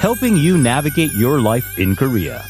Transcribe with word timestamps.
helping 0.00 0.34
you 0.34 0.56
navigate 0.56 1.12
your 1.12 1.38
life 1.40 1.78
in 1.78 1.94
Korea. 1.94 2.42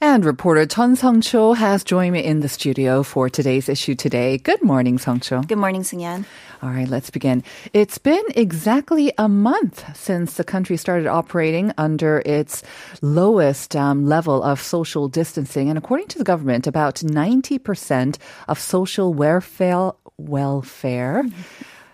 And 0.00 0.24
reporter 0.24 0.66
Chun 0.66 0.96
Sung-cho 0.96 1.52
has 1.52 1.84
joined 1.84 2.14
me 2.14 2.24
in 2.24 2.40
the 2.40 2.48
studio 2.48 3.04
for 3.04 3.30
today's 3.30 3.68
issue 3.68 3.94
today. 3.94 4.36
Good 4.36 4.60
morning, 4.60 4.98
Sung-cho. 4.98 5.42
Good 5.42 5.58
morning, 5.58 5.82
Sungyan. 5.82 6.24
All 6.60 6.70
right, 6.70 6.88
let's 6.88 7.08
begin. 7.10 7.44
It's 7.72 7.98
been 7.98 8.24
exactly 8.34 9.12
a 9.16 9.28
month 9.28 9.96
since 9.96 10.34
the 10.34 10.42
country 10.42 10.76
started 10.76 11.06
operating 11.06 11.72
under 11.78 12.20
its 12.26 12.64
lowest 13.00 13.76
um, 13.76 14.06
level 14.06 14.42
of 14.42 14.60
social 14.60 15.06
distancing. 15.06 15.68
And 15.68 15.78
according 15.78 16.08
to 16.08 16.18
the 16.18 16.24
government, 16.24 16.66
about 16.66 16.96
90% 16.96 18.18
of 18.48 18.58
social 18.58 19.14
welfare, 19.14 19.92
welfare 20.18 21.22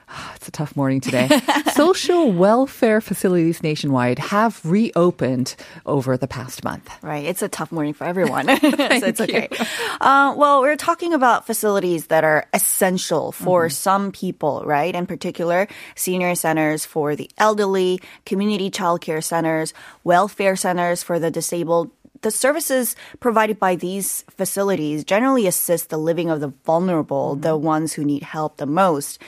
It's 0.37 0.49
a 0.49 0.53
tough 0.53 0.77
morning 0.77 1.01
today. 1.01 1.29
Social 1.73 2.31
welfare 2.31 3.01
facilities 3.01 3.63
nationwide 3.63 4.19
have 4.19 4.61
reopened 4.65 5.57
over 5.85 6.17
the 6.17 6.29
past 6.29 6.65
month. 6.65 6.91
Right. 7.03 7.25
It's 7.25 7.43
a 7.43 7.49
tough 7.49 7.73
morning 7.73 7.93
for 7.93 8.05
everyone. 8.05 8.47
so 8.57 8.57
it's 8.61 9.21
okay. 9.21 9.49
Uh, 10.01 10.35
well, 10.37 10.63
we're 10.63 10.77
talking 10.77 11.13
about 11.13 11.47
facilities 11.47 12.07
that 12.07 12.25
are 12.25 12.47
essential 12.55 13.33
for 13.33 13.67
mm-hmm. 13.67 13.73
some 13.73 14.13
people, 14.13 14.63
right? 14.65 14.95
In 14.95 15.07
particular, 15.07 15.67
senior 15.97 16.35
centers 16.35 16.87
for 16.87 17.17
the 17.17 17.31
elderly, 17.37 18.01
community 18.25 18.71
childcare 18.71 19.23
centers, 19.23 19.75
welfare 20.05 20.57
centers 20.57 21.03
for 21.03 21.19
the 21.19 21.31
disabled, 21.31 21.91
the 22.23 22.31
services 22.31 22.97
provided 23.21 23.59
by 23.59 23.77
these 23.77 24.23
facilities 24.31 25.05
generally 25.05 25.47
assist 25.47 25.91
the 25.91 25.99
living 25.99 26.31
of 26.31 26.41
the 26.41 26.53
vulnerable, 26.65 27.33
mm-hmm. 27.33 27.43
the 27.43 27.57
ones 27.57 27.93
who 27.93 28.05
need 28.05 28.23
help 28.23 28.57
the 28.57 28.67
most. 28.67 29.19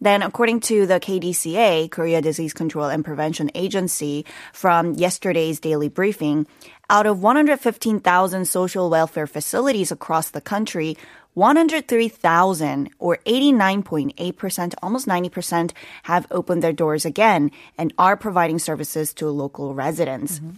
Then, 0.00 0.22
according 0.22 0.60
to 0.60 0.86
the 0.86 1.00
KDCA, 1.00 1.90
Korea 1.90 2.20
Disease 2.20 2.52
Control 2.52 2.86
and 2.86 3.04
Prevention 3.04 3.50
Agency, 3.54 4.24
from 4.52 4.94
yesterday's 4.94 5.58
daily 5.60 5.88
briefing, 5.88 6.46
out 6.90 7.06
of 7.06 7.22
115,000 7.22 8.44
social 8.44 8.90
welfare 8.90 9.26
facilities 9.26 9.90
across 9.90 10.30
the 10.30 10.40
country, 10.40 10.96
103,000 11.34 12.90
or 12.98 13.18
89.8%, 13.26 14.74
almost 14.82 15.06
90% 15.06 15.72
have 16.04 16.26
opened 16.30 16.62
their 16.62 16.72
doors 16.72 17.04
again 17.04 17.50
and 17.76 17.92
are 17.98 18.16
providing 18.16 18.58
services 18.58 19.12
to 19.14 19.28
local 19.28 19.74
residents. 19.74 20.38
Mm-hmm. 20.38 20.50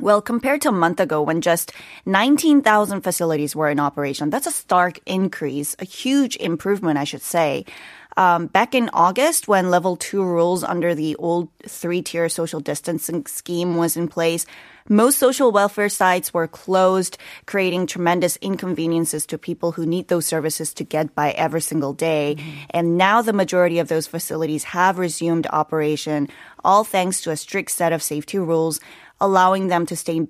Well, 0.00 0.20
compared 0.20 0.60
to 0.62 0.70
a 0.70 0.72
month 0.72 0.98
ago 0.98 1.22
when 1.22 1.40
just 1.40 1.72
19,000 2.06 3.02
facilities 3.02 3.54
were 3.54 3.70
in 3.70 3.78
operation, 3.78 4.30
that's 4.30 4.46
a 4.46 4.50
stark 4.50 4.98
increase, 5.06 5.76
a 5.78 5.84
huge 5.84 6.36
improvement, 6.36 6.98
I 6.98 7.04
should 7.04 7.22
say. 7.22 7.64
Um, 8.16 8.46
back 8.46 8.74
in 8.74 8.90
August, 8.92 9.48
when 9.48 9.70
level 9.70 9.96
two 9.96 10.22
rules 10.22 10.62
under 10.62 10.94
the 10.94 11.16
old 11.16 11.48
three 11.66 12.02
tier 12.02 12.28
social 12.28 12.60
distancing 12.60 13.26
scheme 13.26 13.76
was 13.76 13.96
in 13.96 14.08
place, 14.08 14.46
most 14.88 15.18
social 15.18 15.50
welfare 15.50 15.88
sites 15.88 16.34
were 16.34 16.46
closed, 16.46 17.16
creating 17.46 17.86
tremendous 17.86 18.36
inconveniences 18.36 19.24
to 19.26 19.38
people 19.38 19.72
who 19.72 19.86
need 19.86 20.08
those 20.08 20.26
services 20.26 20.74
to 20.74 20.84
get 20.84 21.14
by 21.14 21.30
every 21.32 21.62
single 21.62 21.94
day. 21.94 22.36
Mm-hmm. 22.38 22.50
And 22.70 22.98
now 22.98 23.22
the 23.22 23.32
majority 23.32 23.78
of 23.78 23.88
those 23.88 24.06
facilities 24.06 24.64
have 24.64 24.98
resumed 24.98 25.46
operation, 25.50 26.28
all 26.62 26.84
thanks 26.84 27.22
to 27.22 27.30
a 27.30 27.36
strict 27.36 27.70
set 27.70 27.92
of 27.92 28.02
safety 28.02 28.38
rules 28.38 28.78
allowing 29.20 29.68
them 29.68 29.86
to 29.86 29.96
stay 29.96 30.26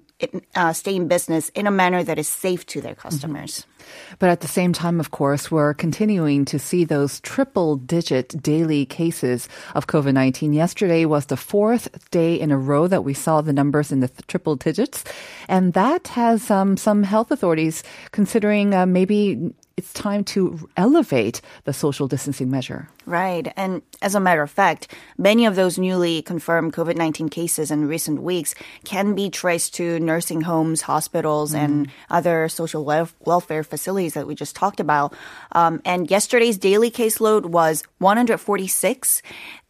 uh, 0.55 0.73
stay 0.73 0.97
in 0.97 1.09
business 1.09 1.49
in 1.51 1.67
a 1.67 1.71
manner 1.71 2.03
that 2.03 2.19
is 2.19 2.29
safe 2.29 2.67
to 2.67 2.81
their 2.81 2.95
customers. 2.95 3.61
Mm-hmm. 3.61 3.71
But 4.19 4.31
at 4.31 4.41
the 4.41 4.49
same 4.49 4.73
time, 4.73 5.01
of 5.01 5.11
course, 5.11 5.51
we're 5.51 5.75
continuing 5.75 6.45
to 6.47 6.59
see 6.59 6.85
those 6.85 7.21
triple 7.21 7.77
digit 7.77 8.43
daily 8.43 8.87
cases 8.87 9.49
of 9.75 9.87
COVID 9.87 10.15
19. 10.15 10.53
Yesterday 10.53 11.05
was 11.05 11.27
the 11.27 11.37
fourth 11.37 12.11
day 12.11 12.35
in 12.35 12.51
a 12.51 12.59
row 12.59 12.87
that 12.87 13.05
we 13.05 13.15
saw 13.15 13.41
the 13.41 13.53
numbers 13.53 13.93
in 13.93 14.01
the 14.01 14.09
th- 14.09 14.27
triple 14.27 14.57
digits. 14.57 15.05
And 15.49 15.73
that 15.75 16.09
has 16.09 16.51
um, 16.51 16.77
some 16.77 17.03
health 17.03 17.31
authorities 17.31 17.83
considering 18.13 18.75
uh, 18.75 18.87
maybe 18.87 19.53
it's 19.77 19.93
time 19.93 20.23
to 20.25 20.69
elevate 20.77 21.41
the 21.65 21.73
social 21.73 22.07
distancing 22.07 22.51
measure. 22.51 22.89
Right. 23.07 23.53
And 23.57 23.83
as 24.03 24.15
a 24.15 24.21
matter 24.21 24.43
of 24.43 24.51
fact, 24.51 24.95
many 25.19 25.47
of 25.47 25.57
those 25.57 25.79
newly 25.79 26.23
confirmed 26.23 26.73
COVID 26.73 26.97
19 26.97 27.29
cases 27.29 27.71
in 27.71 27.89
recent 27.89 28.23
weeks 28.23 28.55
can 28.85 29.15
be 29.15 29.31
traced 29.31 29.75
to 29.75 29.99
nursing 30.01 30.43
homes, 30.43 30.83
hospitals, 30.83 31.55
mm. 31.55 31.59
and 31.59 31.91
other 32.09 32.49
social 32.49 32.85
welfare 32.85 33.65
facilities 33.65 34.15
that 34.15 34.27
we 34.27 34.35
just 34.35 34.57
talked 34.57 34.81
about. 34.81 35.15
Um, 35.53 35.83
and 35.85 36.11
yesterday's 36.11 36.57
daily 36.57 36.91
caseload 36.91 37.47
was 37.47 37.83
146. 37.99 39.23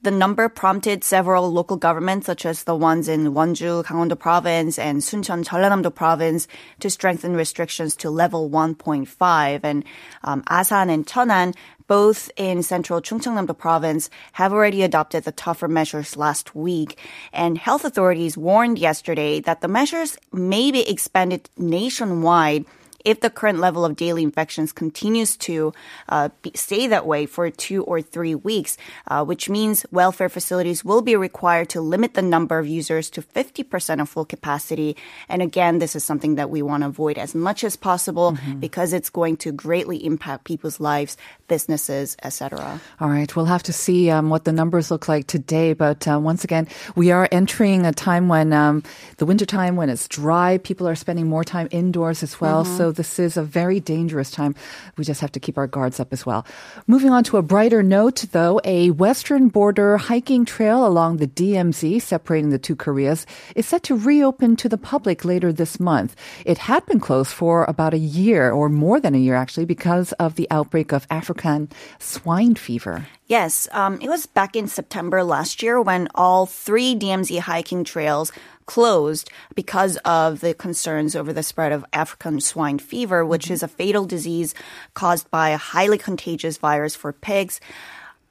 The 0.05 0.11
number 0.11 0.51
prompted 0.51 1.03
several 1.03 1.51
local 1.51 1.79
governments, 1.79 2.27
such 2.27 2.45
as 2.45 2.65
the 2.65 2.77
ones 2.77 3.09
in 3.09 3.33
Wonju, 3.33 3.85
Gangwon-do 3.87 4.17
province 4.17 4.79
and 4.79 5.01
Suncheon, 5.01 5.45
Jeollanam-do 5.45 5.89
province, 5.89 6.47
to 6.81 6.91
strengthen 6.91 7.35
restrictions 7.35 7.97
to 7.97 8.11
level 8.11 8.51
1.5. 8.51 9.61
And 9.65 9.83
um, 10.23 10.45
Asan 10.51 10.91
and 10.91 11.07
Cheonan 11.07 11.55
both 11.87 12.31
in 12.37 12.63
central 12.63 13.01
Chungcheongnam-do 13.01 13.55
province, 13.55 14.11
have 14.33 14.53
already 14.53 14.83
adopted 14.83 15.25
the 15.25 15.33
tougher 15.33 15.69
measures 15.69 16.17
last 16.17 16.55
week. 16.55 16.99
And 17.33 17.59
health 17.59 17.85
authorities 17.85 18.37
warned 18.37 18.79
yesterday 18.79 19.41
that 19.41 19.61
the 19.61 19.69
measures 19.69 20.17
may 20.33 20.71
be 20.71 20.89
expanded 20.89 21.49
nationwide 21.59 22.65
if 23.05 23.21
the 23.21 23.31
current 23.31 23.61
level 23.61 23.85
of 23.85 23.97
daily 23.97 24.23
infections 24.23 24.73
continues 24.73 25.37
to 25.37 25.73
uh, 26.09 26.31
be, 26.43 26.51
stay 26.55 26.87
that 26.87 27.07
way 27.07 27.27
for 27.27 27.51
two 27.51 27.85
or 27.85 28.01
three 28.01 28.35
weeks, 28.35 28.77
uh, 29.09 29.25
which 29.25 29.49
means 29.51 29.85
welfare 29.91 30.29
facilities 30.29 30.85
will 30.85 31.03
be 31.03 31.15
required 31.15 31.69
to 31.69 31.81
limit 31.81 32.15
the 32.15 32.23
number 32.23 32.59
of 32.59 32.67
users 32.67 33.11
to 33.11 33.23
50% 33.23 34.01
of 34.01 34.09
full 34.09 34.25
capacity. 34.25 34.97
And 35.29 35.43
again, 35.43 35.79
this 35.79 35.95
is 35.95 36.05
something 36.05 36.37
that 36.37 36.51
we 36.51 36.63
want 36.63 36.83
to 36.83 36.89
avoid 36.89 37.19
as 37.19 37.35
much 37.35 37.63
as 37.63 37.77
possible 37.77 38.33
mm-hmm. 38.33 38.61
because 38.61 38.93
it's 38.93 39.11
going 39.11 39.37
to 39.39 39.53
greatly 39.53 40.05
impact 40.05 40.45
people's 40.45 40.81
lives, 40.81 41.17
businesses, 41.49 42.17
etc. 42.23 42.81
All 43.01 43.09
right, 43.09 43.35
we'll 43.37 43.45
have 43.45 43.63
to 43.65 43.73
see 43.73 44.11
um, 44.11 44.31
what 44.31 44.45
the 44.45 44.53
numbers 44.53 44.91
look 44.91 45.09
like 45.09 45.27
today. 45.27 45.75
But 45.75 46.09
uh, 46.09 46.19
once 46.19 46.45
again, 46.45 46.69
we 46.97 47.11
are 47.11 47.29
entering 47.31 47.85
a 47.85 47.93
time 47.93 48.29
when 48.29 48.53
um, 48.53 48.83
the 49.19 49.27
winter 49.27 49.45
time 49.45 49.77
when 49.77 49.91
it's 49.91 50.09
dry, 50.09 50.59
people 50.59 50.89
are 50.89 50.95
spending 50.95 51.29
more 51.29 51.45
time 51.45 51.69
indoors 51.71 52.23
as 52.23 52.41
well. 52.41 52.65
Mm-hmm. 52.65 52.77
So 52.77 52.94
this 52.95 53.19
is 53.19 53.37
a 53.37 53.43
very 53.43 53.81
dangerous 53.81 54.31
time. 54.31 54.55
We 54.97 55.05
just 55.05 55.21
have 55.21 55.33
to 55.33 55.41
keep 55.41 55.59
our 55.59 55.67
guards 55.67 56.01
up 56.01 56.13
as 56.13 56.25
well. 56.25 56.47
Moving 56.87 57.11
on 57.11 57.25
to 57.25 57.37
a 57.37 57.43
brighter 57.43 57.83
note, 57.83 58.25
though, 58.33 58.61
a 58.65 58.91
western 58.91 59.49
border 59.49 59.97
hiking 59.97 60.45
trail 60.45 60.87
along 60.87 61.19
the 61.19 61.27
DMZ 61.27 62.01
separating 62.01 62.51
the 62.51 62.59
two 62.59 62.77
Koreas 62.77 63.27
is 63.55 63.67
set 63.67 63.83
to 63.85 63.97
reopen 63.97 64.57
to 64.57 64.69
the 64.69 64.79
public 64.79 65.25
later 65.25 65.53
this 65.53 65.79
month. 65.79 66.17
It 66.45 66.59
had 66.59 66.87
been 66.87 67.01
closed 67.01 67.33
for 67.33 67.65
about 67.65 67.95
a 67.95 67.99
year 67.99 68.51
or 68.51 68.69
more 68.69 69.01
than 69.01 69.15
a 69.15 69.19
year 69.19 69.35
actually 69.35 69.67
because 69.67 70.13
of 70.13 70.37
the 70.37 70.49
outbreak 70.51 70.93
of 70.93 71.07
African 71.11 71.69
swine 71.99 72.55
fever. 72.55 73.07
Yes, 73.27 73.69
um, 73.73 73.99
it 74.03 74.09
was 74.11 74.27
back 74.27 74.55
in 74.55 74.69
September 74.69 75.25
last 75.25 75.63
year 75.63 75.81
when 75.81 76.09
all 76.15 76.45
three 76.45 76.95
DMZ 76.95 77.39
hiking 77.39 77.83
trails 77.83 78.31
closed 78.67 79.31
because 79.55 79.97
of 79.99 80.41
the 80.41 80.55
concerns 80.55 81.15
over 81.15 81.33
the 81.33 81.43
spread 81.43 81.73
of 81.73 81.85
African 81.93 82.41
swine 82.41 82.79
fever, 82.79 83.25
which 83.25 83.51
is 83.51 83.63
a 83.63 83.69
fatal 83.69 84.05
disease 84.05 84.55
caused 84.95 85.31
by 85.31 85.51
a 85.51 85.57
highly 85.57 85.99
contagious 85.99 86.57
virus 86.59 86.95
for 86.95 87.13
pigs. 87.13 87.61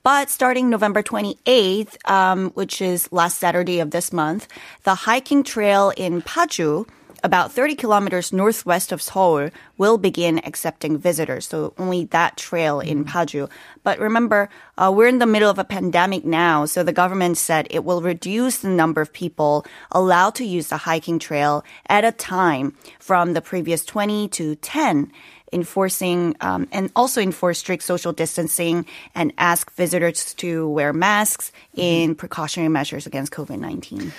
But 0.03 0.29
starting 0.29 0.69
November 0.69 1.01
28th, 1.01 1.95
um, 2.09 2.49
which 2.51 2.81
is 2.81 3.09
last 3.13 3.39
Saturday 3.39 3.79
of 3.79 3.91
this 3.91 4.11
month, 4.11 4.49
the 4.83 4.95
hiking 4.95 5.43
trail 5.43 5.93
in 5.95 6.21
Paju 6.21 6.87
about 7.23 7.51
30 7.51 7.75
kilometers 7.75 8.33
northwest 8.33 8.91
of 8.91 9.01
Seoul, 9.01 9.49
will 9.77 9.97
begin 9.97 10.39
accepting 10.45 10.97
visitors. 10.97 11.47
So 11.47 11.73
only 11.77 12.05
that 12.05 12.37
trail 12.37 12.79
in 12.79 13.05
mm. 13.05 13.09
Paju. 13.09 13.49
But 13.83 13.99
remember, 13.99 14.49
uh, 14.77 14.91
we're 14.95 15.07
in 15.07 15.19
the 15.19 15.25
middle 15.25 15.49
of 15.49 15.57
a 15.57 15.63
pandemic 15.63 16.25
now, 16.25 16.65
so 16.65 16.83
the 16.83 16.93
government 16.93 17.37
said 17.37 17.67
it 17.69 17.85
will 17.85 18.01
reduce 18.01 18.57
the 18.57 18.69
number 18.69 19.01
of 19.01 19.13
people 19.13 19.65
allowed 19.91 20.35
to 20.35 20.45
use 20.45 20.67
the 20.67 20.77
hiking 20.77 21.17
trail 21.17 21.63
at 21.87 22.05
a 22.05 22.11
time 22.11 22.75
from 22.99 23.33
the 23.33 23.41
previous 23.41 23.85
20 23.85 24.27
to 24.29 24.55
10 24.55 25.11
enforcing 25.53 26.35
um, 26.41 26.67
and 26.71 26.91
also 26.95 27.21
enforce 27.21 27.59
strict 27.59 27.83
social 27.83 28.11
distancing 28.11 28.85
and 29.13 29.31
ask 29.37 29.71
visitors 29.73 30.33
to 30.33 30.67
wear 30.69 30.91
masks 30.91 31.51
in 31.75 32.15
precautionary 32.15 32.69
measures 32.69 33.05
against 33.05 33.31
COVID 33.31 33.59
19. 33.59 34.11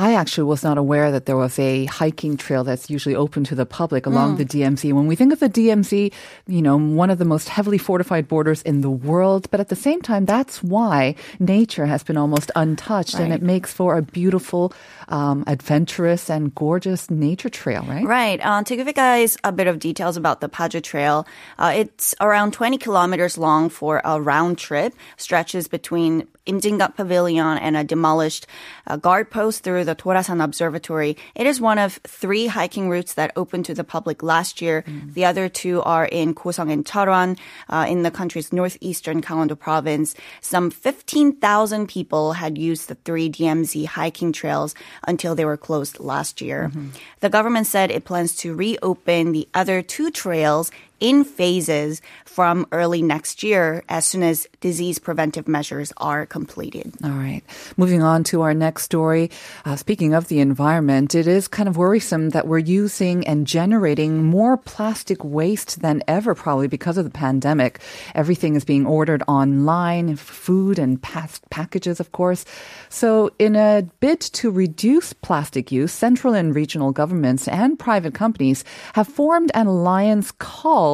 I 0.00 0.14
actually 0.14 0.44
was 0.44 0.64
not 0.64 0.78
aware 0.78 1.12
that 1.12 1.26
there 1.26 1.36
was 1.36 1.58
a 1.58 1.84
hiking 1.84 2.38
trail 2.38 2.64
that's 2.64 2.88
usually 2.88 3.14
open 3.14 3.44
to 3.44 3.54
the 3.54 3.66
public 3.66 4.06
along 4.06 4.38
the 4.38 4.46
DMZ. 4.46 4.94
When 4.94 5.06
we 5.06 5.14
think 5.14 5.30
of 5.30 5.40
the 5.40 5.50
DMZ, 5.50 6.10
you 6.46 6.62
know, 6.62 6.78
one 6.78 7.10
of 7.10 7.18
the 7.18 7.26
most 7.26 7.50
heavily 7.50 7.76
fortified 7.76 8.26
borders 8.26 8.62
in 8.62 8.80
the 8.80 8.88
world, 8.88 9.50
but 9.50 9.60
at 9.60 9.68
the 9.68 9.76
same 9.76 10.00
time, 10.00 10.24
that's 10.24 10.62
why 10.62 11.16
nature 11.38 11.84
has 11.84 12.02
been 12.02 12.16
almost 12.16 12.50
untouched 12.56 13.16
and 13.20 13.30
it 13.30 13.42
makes 13.42 13.74
for 13.74 13.98
a 13.98 14.00
beautiful, 14.00 14.72
um, 15.08 15.44
adventurous 15.46 16.30
and 16.30 16.54
gorgeous 16.54 17.10
nature 17.10 17.50
trail, 17.50 17.82
right? 17.82 18.06
Right. 18.06 18.40
Uh, 18.42 18.62
to 18.62 18.76
give 18.76 18.86
you 18.86 18.94
guys 18.94 19.36
a 19.44 19.52
bit 19.52 19.66
of 19.66 19.78
details 19.78 20.16
about 20.16 20.40
the 20.40 20.48
Paju 20.48 20.82
Trail, 20.82 21.26
uh, 21.58 21.74
it's 21.76 22.14
around 22.22 22.54
20 22.54 22.78
kilometers 22.78 23.36
long 23.36 23.68
for 23.68 24.00
a 24.02 24.18
round 24.18 24.56
trip, 24.56 24.94
stretches 25.18 25.68
between 25.68 26.26
Imjingak 26.50 26.96
Pavilion 26.96 27.58
and 27.58 27.76
a 27.76 27.84
demolished 27.84 28.46
uh, 28.86 28.96
guard 28.96 29.30
post 29.30 29.62
through 29.62 29.84
the 29.84 29.94
Dorasan 29.94 30.42
Observatory. 30.42 31.16
It 31.34 31.46
is 31.46 31.60
one 31.60 31.78
of 31.78 32.00
three 32.06 32.46
hiking 32.48 32.90
routes 32.90 33.14
that 33.14 33.32
opened 33.36 33.64
to 33.66 33.74
the 33.74 33.84
public 33.84 34.22
last 34.22 34.60
year. 34.60 34.82
Mm. 34.86 35.14
The 35.14 35.24
other 35.24 35.48
two 35.48 35.82
are 35.82 36.06
in 36.06 36.34
Goseong 36.34 36.72
and 36.72 36.84
Cheorwon, 36.84 37.38
uh, 37.68 37.86
in 37.88 38.02
the 38.02 38.10
country's 38.10 38.52
northeastern 38.52 39.22
Gangwon-do 39.22 39.56
province. 39.56 40.14
Some 40.40 40.70
15,000 40.70 41.86
people 41.86 42.34
had 42.34 42.58
used 42.58 42.88
the 42.88 42.96
three 42.96 43.30
DMZ 43.30 43.86
hiking 43.86 44.32
trails 44.32 44.74
until 45.06 45.34
they 45.34 45.44
were 45.44 45.56
closed 45.56 46.00
last 46.00 46.40
year. 46.40 46.68
Mm-hmm. 46.68 46.88
The 47.20 47.30
government 47.30 47.66
said 47.66 47.90
it 47.90 48.04
plans 48.04 48.34
to 48.36 48.54
reopen 48.54 49.32
the 49.32 49.48
other 49.54 49.82
two 49.82 50.10
trails 50.10 50.70
in 51.00 51.24
phases 51.24 52.02
from 52.24 52.66
early 52.72 53.02
next 53.02 53.42
year 53.42 53.82
as 53.88 54.04
soon 54.04 54.22
as 54.22 54.46
disease 54.60 54.98
preventive 54.98 55.48
measures 55.48 55.92
are 55.96 56.26
completed. 56.26 56.92
All 57.02 57.10
right. 57.10 57.42
Moving 57.76 58.02
on 58.02 58.22
to 58.24 58.42
our 58.42 58.54
next 58.54 58.84
story. 58.84 59.30
Uh, 59.64 59.76
speaking 59.76 60.14
of 60.14 60.28
the 60.28 60.40
environment, 60.40 61.14
it 61.14 61.26
is 61.26 61.48
kind 61.48 61.68
of 61.68 61.76
worrisome 61.76 62.30
that 62.30 62.46
we're 62.46 62.58
using 62.58 63.26
and 63.26 63.46
generating 63.46 64.24
more 64.24 64.56
plastic 64.56 65.24
waste 65.24 65.80
than 65.80 66.02
ever, 66.06 66.34
probably 66.34 66.68
because 66.68 66.98
of 66.98 67.04
the 67.04 67.10
pandemic. 67.10 67.80
Everything 68.14 68.54
is 68.54 68.64
being 68.64 68.86
ordered 68.86 69.22
online, 69.26 70.16
food 70.16 70.78
and 70.78 71.02
past 71.02 71.48
packages, 71.50 71.98
of 71.98 72.12
course. 72.12 72.44
So, 72.90 73.30
in 73.38 73.56
a 73.56 73.88
bid 74.00 74.20
to 74.20 74.50
reduce 74.50 75.12
plastic 75.12 75.72
use, 75.72 75.92
central 75.92 76.34
and 76.34 76.54
regional 76.54 76.92
governments 76.92 77.48
and 77.48 77.78
private 77.78 78.14
companies 78.14 78.64
have 78.94 79.08
formed 79.08 79.50
an 79.54 79.66
alliance 79.66 80.30
called 80.32 80.89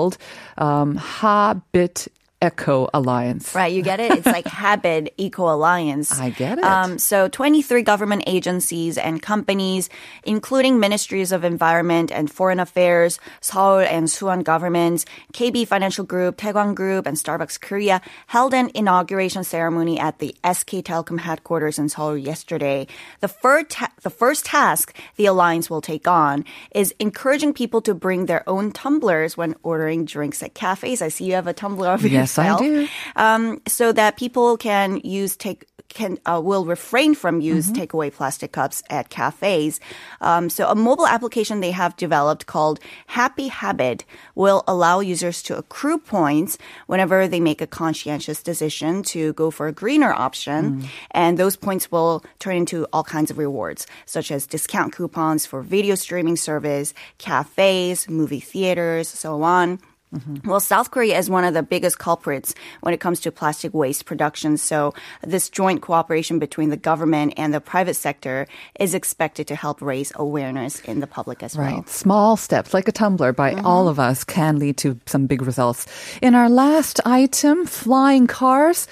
um, 0.59 0.97
Habit 0.97 2.09
Eco 2.43 2.89
Alliance. 2.93 3.55
Right, 3.55 3.73
you 3.73 3.83
get 3.83 3.99
it? 3.99 4.13
It's 4.13 4.27
like 4.27 4.47
Habit 4.67 5.15
Eco 5.17 5.53
Alliance. 5.53 6.13
I 6.13 6.31
get 6.31 6.59
it. 6.59 6.65
Um, 6.65 6.99
so 6.99 7.29
23 7.29 7.83
government 7.83 8.25
agencies 8.27 8.99
and 8.99 9.23
companies, 9.23 9.89
including 10.25 10.79
ministries 10.79 11.33
of 11.33 11.45
environment 11.45 12.13
and 12.13 12.31
foreign 12.31 12.61
affairs, 12.61 13.19
Seoul 13.41 13.79
and 13.79 14.07
Suwon 14.07 14.45
governments, 14.45 15.07
KB 15.33 15.67
Financial 15.67 16.05
Group, 16.05 16.37
Taekwang 16.37 16.75
Group, 16.75 17.07
and 17.07 17.17
Starbucks 17.17 17.61
Korea 17.61 18.03
held 18.27 18.53
an 18.53 18.71
inauguration 18.75 19.43
ceremony 19.43 19.99
at 19.99 20.19
the 20.19 20.35
SK 20.45 20.85
Telecom 20.85 21.19
headquarters 21.19 21.79
in 21.79 21.89
Seoul 21.89 22.19
yesterday. 22.19 22.87
The 23.21 23.29
first, 23.29 23.71
ta- 23.71 23.93
the 24.03 24.11
first 24.11 24.45
task 24.45 24.95
the 25.17 25.27
alliance 25.27 25.71
will 25.71 25.81
take 25.81 26.07
on 26.07 26.45
is 26.73 26.95
encouraging 26.99 27.55
people 27.55 27.81
to 27.83 27.95
bring 27.95 28.27
their 28.27 28.47
own 28.49 28.73
tumblers 28.73 29.37
when 29.37 29.55
ordering 29.63 30.05
drinks 30.05 30.43
at 30.43 30.53
cafes. 30.55 31.01
I 31.01 31.09
see 31.09 31.25
you 31.25 31.33
have 31.33 31.47
a 31.47 31.55
tumbler 31.55 31.89
over 31.89 32.07
Yes, 32.07 32.36
I 32.43 32.59
do. 32.59 32.89
Um, 33.17 33.61
so 33.67 33.93
that 33.93 34.17
people 34.17 34.57
can 34.57 35.01
use 35.05 35.37
take 35.37 35.65
can 35.89 36.19
uh, 36.27 36.41
will 36.45 36.67
refrain 36.67 37.15
from 37.15 37.41
use 37.41 37.71
Mm-hmm. 37.71 37.81
takeaway 37.83 38.13
plastic 38.13 38.53
cups 38.53 38.83
at 38.91 39.09
cafes. 39.09 39.81
Um, 40.21 40.51
so 40.51 40.69
a 40.69 40.75
mobile 40.75 41.07
application 41.07 41.61
they 41.61 41.71
have 41.71 41.97
developed 41.97 42.45
called 42.45 42.81
Happy 43.07 43.49
Habit 43.49 44.05
will 44.35 44.63
allow 44.69 45.01
users 45.01 45.43
to 45.45 45.57
accrue 45.57 45.97
points 45.97 46.59
whenever 46.87 47.27
they 47.29 47.41
make 47.41 47.63
a 47.63 47.67
conscientious 47.67 48.43
decision 48.43 49.03
to 49.05 49.33
go 49.35 49.51
for 49.51 49.69
a 49.69 49.73
greener 49.73 50.13
option, 50.13 50.83
Mm. 50.83 50.89
and 51.13 51.39
those 51.39 51.57
points 51.57 51.91
will 51.91 52.23
turn 52.41 52.57
into 52.57 52.85
all 52.93 53.05
kinds 53.05 53.31
of 53.31 53.39
rewards, 53.39 53.87
such 54.05 54.31
as 54.31 54.45
discount 54.47 54.93
coupons 54.93 55.47
for 55.47 55.63
video 55.63 55.95
streaming 55.95 56.37
service, 56.37 56.93
cafes, 57.17 58.09
movie 58.11 58.41
theaters, 58.41 59.09
so 59.09 59.43
on. 59.43 59.79
Mm-hmm. 60.15 60.49
Well, 60.49 60.61
South 60.61 60.91
Korea 60.93 61.19
is 61.19 61.29
one 61.29 61.45
of 61.45 61.55
the 61.55 61.63
biggest 61.63 61.99
culprits 61.99 62.55
when 62.81 62.95
it 62.95 63.01
comes 63.01 63.21
to 63.21 63.33
plastic 63.33 63.75
waste 63.75 64.05
production. 64.05 64.57
So 64.57 64.95
this 65.23 65.51
joint 65.51 65.83
cooperation 65.83 66.39
between 66.39 66.71
the 66.71 66.77
government 66.77 67.35
and 67.37 67.53
the 67.53 67.61
private 67.61 67.95
sector 67.95 68.47
is 68.79 68.95
expected 68.95 69.49
to 69.49 69.57
help 69.57 69.83
raise 69.83 70.13
awareness 70.15 70.81
in 70.81 71.01
the 71.01 71.07
public 71.07 71.43
as 71.43 71.57
well. 71.57 71.67
Right. 71.67 71.89
Small 71.89 72.37
steps, 72.37 72.73
like 72.73 72.89
a 72.89 72.93
tumbler, 72.93 73.33
by 73.33 73.55
mm-hmm. 73.55 73.67
all 73.67 73.89
of 73.89 73.99
us 73.99 74.23
can 74.23 74.59
lead 74.59 74.77
to 74.79 74.99
some 75.07 75.27
big 75.27 75.43
results. 75.43 75.87
In 76.23 76.35
our 76.35 76.49
last 76.49 77.01
item, 77.05 77.67
flying 77.67 78.27
cars. 78.27 78.87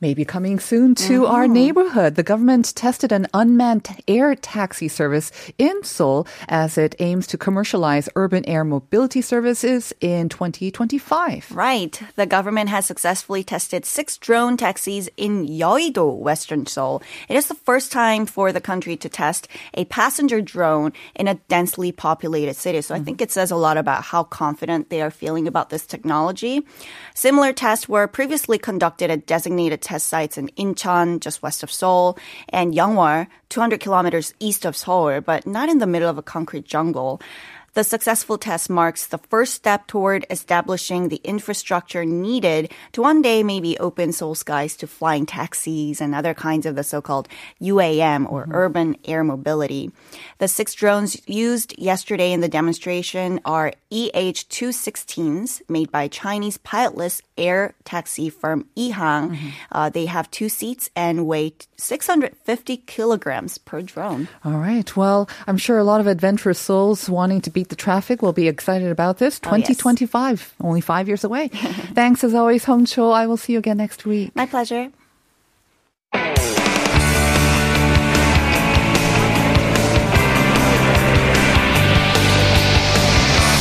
Maybe 0.00 0.24
coming 0.24 0.58
soon 0.58 0.96
to 1.06 1.26
our 1.26 1.44
uh-huh. 1.44 1.52
neighborhood. 1.52 2.16
The 2.16 2.24
government 2.24 2.74
tested 2.74 3.12
an 3.12 3.28
unmanned 3.32 3.88
air 4.08 4.34
taxi 4.34 4.88
service 4.88 5.30
in 5.56 5.84
Seoul 5.84 6.26
as 6.48 6.76
it 6.76 6.96
aims 6.98 7.28
to 7.28 7.38
commercialize 7.38 8.08
urban 8.16 8.44
air 8.46 8.64
mobility 8.64 9.22
services 9.22 9.94
in 10.00 10.28
2025. 10.28 11.52
Right. 11.52 12.00
The 12.16 12.26
government 12.26 12.70
has 12.70 12.86
successfully 12.86 13.44
tested 13.44 13.86
six 13.86 14.18
drone 14.18 14.56
taxis 14.56 15.08
in 15.16 15.46
Yeouido, 15.46 16.18
Western 16.18 16.66
Seoul. 16.66 17.00
It 17.28 17.36
is 17.36 17.46
the 17.46 17.54
first 17.54 17.92
time 17.92 18.26
for 18.26 18.50
the 18.50 18.60
country 18.60 18.96
to 18.96 19.08
test 19.08 19.46
a 19.74 19.84
passenger 19.84 20.40
drone 20.40 20.92
in 21.14 21.28
a 21.28 21.36
densely 21.46 21.92
populated 21.92 22.56
city. 22.56 22.80
So 22.82 22.94
I 22.94 22.98
mm-hmm. 22.98 23.04
think 23.04 23.20
it 23.20 23.30
says 23.30 23.52
a 23.52 23.56
lot 23.56 23.76
about 23.76 24.02
how 24.02 24.24
confident 24.24 24.90
they 24.90 25.02
are 25.02 25.10
feeling 25.12 25.46
about 25.46 25.70
this 25.70 25.86
technology. 25.86 26.66
Similar 27.14 27.52
tests 27.52 27.88
were 27.88 28.08
previously 28.08 28.58
conducted 28.58 29.08
at 29.08 29.26
designated 29.26 29.83
test 29.84 30.08
sites 30.08 30.36
in 30.36 30.48
Incheon, 30.56 31.20
just 31.20 31.42
west 31.42 31.62
of 31.62 31.70
Seoul, 31.70 32.18
and 32.48 32.74
Yeongwol, 32.74 33.26
200 33.50 33.80
kilometers 33.80 34.34
east 34.40 34.64
of 34.64 34.76
Seoul, 34.76 35.20
but 35.20 35.46
not 35.46 35.68
in 35.68 35.78
the 35.78 35.86
middle 35.86 36.08
of 36.08 36.18
a 36.18 36.22
concrete 36.22 36.64
jungle. 36.64 37.20
The 37.74 37.82
successful 37.82 38.38
test 38.38 38.70
marks 38.70 39.08
the 39.08 39.18
first 39.18 39.54
step 39.54 39.88
toward 39.88 40.26
establishing 40.30 41.08
the 41.08 41.20
infrastructure 41.24 42.04
needed 42.04 42.70
to 42.92 43.02
one 43.02 43.20
day 43.20 43.42
maybe 43.42 43.76
open 43.78 44.12
Seoul 44.12 44.36
skies 44.36 44.76
to 44.76 44.86
flying 44.86 45.26
taxis 45.26 46.00
and 46.00 46.14
other 46.14 46.34
kinds 46.34 46.66
of 46.66 46.76
the 46.76 46.84
so-called 46.84 47.26
UAM 47.60 48.30
or 48.30 48.46
urban 48.52 48.96
air 49.04 49.24
mobility. 49.24 49.90
The 50.38 50.46
six 50.46 50.72
drones 50.74 51.20
used 51.26 51.76
yesterday 51.76 52.30
in 52.30 52.42
the 52.42 52.48
demonstration 52.48 53.40
are 53.44 53.72
EH-216s 53.90 55.62
made 55.68 55.90
by 55.90 56.06
Chinese 56.06 56.58
pilotless 56.58 57.22
air 57.36 57.74
taxi 57.82 58.30
firm 58.30 58.68
EHang. 58.76 59.36
Uh, 59.72 59.88
they 59.88 60.06
have 60.06 60.30
two 60.30 60.48
seats 60.48 60.90
and 60.94 61.26
weigh 61.26 61.54
650 61.76 62.76
kilograms 62.86 63.58
per 63.58 63.82
drone. 63.82 64.28
All 64.44 64.58
right. 64.58 64.96
Well, 64.96 65.28
I'm 65.48 65.58
sure 65.58 65.78
a 65.78 65.84
lot 65.84 66.00
of 66.00 66.06
adventurous 66.06 66.60
souls 66.60 67.10
wanting 67.10 67.40
to 67.42 67.50
beat 67.64 67.70
the 67.70 67.76
traffic 67.76 68.20
will 68.20 68.32
be 68.34 68.46
excited 68.48 68.90
about 68.90 69.18
this. 69.18 69.40
Oh, 69.44 69.56
yes. 69.56 69.66
2025, 69.68 70.54
only 70.60 70.80
five 70.80 71.08
years 71.08 71.24
away. 71.24 71.48
Thanks 71.94 72.22
as 72.22 72.34
always, 72.34 72.64
Hong 72.64 72.84
Cho. 72.84 73.10
I 73.10 73.26
will 73.26 73.38
see 73.38 73.54
you 73.54 73.58
again 73.58 73.78
next 73.78 74.04
week. 74.04 74.34
My 74.36 74.46
pleasure. 74.46 74.90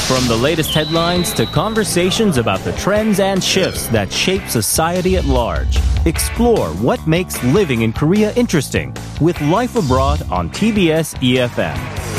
From 0.06 0.28
the 0.28 0.36
latest 0.36 0.74
headlines 0.74 1.34
to 1.34 1.46
conversations 1.46 2.38
about 2.38 2.60
the 2.60 2.74
trends 2.74 3.20
and 3.20 3.42
shifts 3.42 3.88
that 3.88 4.12
shape 4.12 4.48
society 4.48 5.16
at 5.16 5.26
large, 5.26 5.80
explore 6.06 6.68
what 6.74 7.08
makes 7.08 7.42
living 7.46 7.82
in 7.82 7.94
Korea 7.94 8.34
interesting 8.36 8.94
with 9.22 9.40
Life 9.42 9.76
Abroad 9.78 10.22
on 10.30 10.50
TBS 10.50 11.16
EFM. 11.16 12.13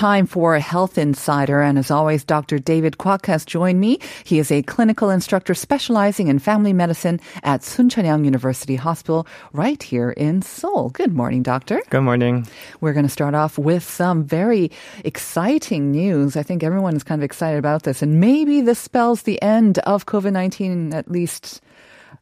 Time 0.00 0.26
for 0.26 0.54
a 0.54 0.60
Health 0.60 0.96
Insider, 0.96 1.60
and 1.60 1.76
as 1.78 1.90
always, 1.90 2.24
Dr. 2.24 2.58
David 2.58 2.96
Kwok 2.96 3.26
has 3.26 3.44
joined 3.44 3.78
me. 3.80 3.98
He 4.24 4.38
is 4.38 4.50
a 4.50 4.62
clinical 4.62 5.10
instructor 5.10 5.52
specializing 5.52 6.28
in 6.28 6.38
family 6.38 6.72
medicine 6.72 7.20
at 7.42 7.60
Soonchunhyang 7.60 8.24
University 8.24 8.76
Hospital 8.76 9.26
right 9.52 9.82
here 9.82 10.12
in 10.12 10.40
Seoul. 10.40 10.88
Good 10.88 11.14
morning, 11.14 11.42
doctor. 11.42 11.82
Good 11.90 12.00
morning. 12.00 12.46
We're 12.80 12.94
going 12.94 13.04
to 13.04 13.10
start 13.10 13.34
off 13.34 13.58
with 13.58 13.82
some 13.82 14.24
very 14.24 14.70
exciting 15.04 15.90
news. 15.90 16.34
I 16.34 16.44
think 16.44 16.62
everyone 16.62 16.96
is 16.96 17.02
kind 17.02 17.20
of 17.20 17.24
excited 17.24 17.58
about 17.58 17.82
this, 17.82 18.00
and 18.00 18.20
maybe 18.20 18.62
this 18.62 18.78
spells 18.78 19.24
the 19.24 19.40
end 19.42 19.80
of 19.80 20.06
COVID-19 20.06 20.94
at 20.94 21.10
least 21.10 21.60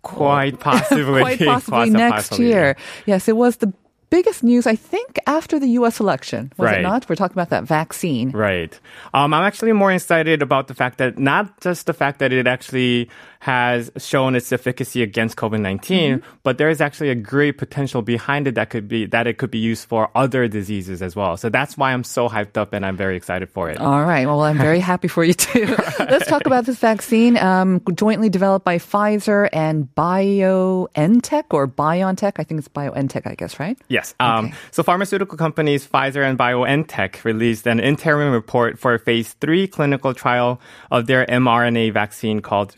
Quite 0.02 0.58
possibly. 0.61 1.20
quite 1.20 1.38
possibly 1.38 1.90
next 1.90 2.30
possibly, 2.30 2.49
year. 2.49 2.76
Yes, 3.06 3.28
it 3.28 3.37
was 3.37 3.58
the 3.58 3.73
biggest 4.10 4.42
news, 4.42 4.66
I 4.66 4.74
think, 4.76 5.18
after 5.26 5.58
the 5.58 5.68
U.S. 5.80 6.00
election. 6.00 6.52
Was 6.56 6.66
Right. 6.66 6.78
it 6.80 6.82
not? 6.82 7.08
We're 7.08 7.14
talking 7.16 7.34
about 7.34 7.50
that 7.50 7.64
vaccine. 7.64 8.30
Right. 8.30 8.78
Um, 9.14 9.34
I'm 9.34 9.44
actually 9.44 9.72
more 9.72 9.92
excited 9.92 10.42
about 10.42 10.68
the 10.68 10.74
fact 10.74 10.98
that 10.98 11.18
not 11.18 11.60
just 11.60 11.86
the 11.86 11.92
fact 11.92 12.18
that 12.20 12.32
it 12.32 12.46
actually 12.46 13.10
has 13.40 13.90
shown 13.97 14.35
its 14.35 14.52
efficacy 14.52 15.02
against 15.02 15.37
COVID-19, 15.37 15.78
Mm-hmm. 15.78 16.26
but 16.42 16.59
there 16.59 16.68
is 16.71 16.80
actually 16.80 17.11
a 17.11 17.14
great 17.14 17.59
potential 17.59 18.02
behind 18.02 18.47
it 18.49 18.54
that 18.57 18.71
could 18.71 18.88
be 18.88 19.07
that 19.07 19.26
it 19.26 19.38
could 19.38 19.50
be 19.50 19.59
used 19.59 19.87
for 19.88 20.11
other 20.14 20.49
diseases 20.49 21.02
as 21.02 21.14
well. 21.14 21.37
So 21.37 21.49
that's 21.49 21.76
why 21.76 21.92
I'm 21.92 22.04
so 22.04 22.28
hyped 22.28 22.57
up 22.57 22.73
and 22.73 22.85
I'm 22.85 22.97
very 22.97 23.16
excited 23.16 23.49
for 23.50 23.71
it. 23.71 23.78
All 23.78 24.04
right. 24.04 24.26
Well, 24.26 24.42
I'm 24.42 24.59
very 24.59 24.80
happy 24.92 25.09
for 25.09 25.25
you 25.25 25.35
too. 25.35 25.66
Let's 25.99 26.26
talk 26.26 26.47
about 26.47 26.64
this 26.66 26.78
vaccine, 26.78 27.37
um, 27.38 27.80
jointly 27.95 28.28
developed 28.28 28.64
by 28.64 28.78
Pfizer 28.78 29.49
and 29.52 29.88
BioNTech 29.95 31.45
or 31.50 31.68
BioNTech. 31.68 32.33
I 32.37 32.45
think 32.45 32.59
it's 32.59 32.68
BioNTech, 32.68 33.26
I 33.26 33.35
guess, 33.35 33.59
right? 33.61 33.78
Yes. 33.88 34.14
Um, 34.21 34.52
So 34.71 34.83
pharmaceutical 34.83 35.37
companies 35.38 35.87
Pfizer 35.87 36.28
and 36.28 36.38
BioNTech 36.38 37.25
released 37.25 37.66
an 37.66 37.80
interim 37.80 38.33
report 38.33 38.78
for 38.78 38.95
a 38.95 38.99
phase 38.99 39.35
three 39.40 39.66
clinical 39.66 40.14
trial 40.14 40.61
of 40.90 41.07
their 41.07 41.26
mRNA 41.26 41.92
vaccine 41.92 42.40
called 42.40 42.75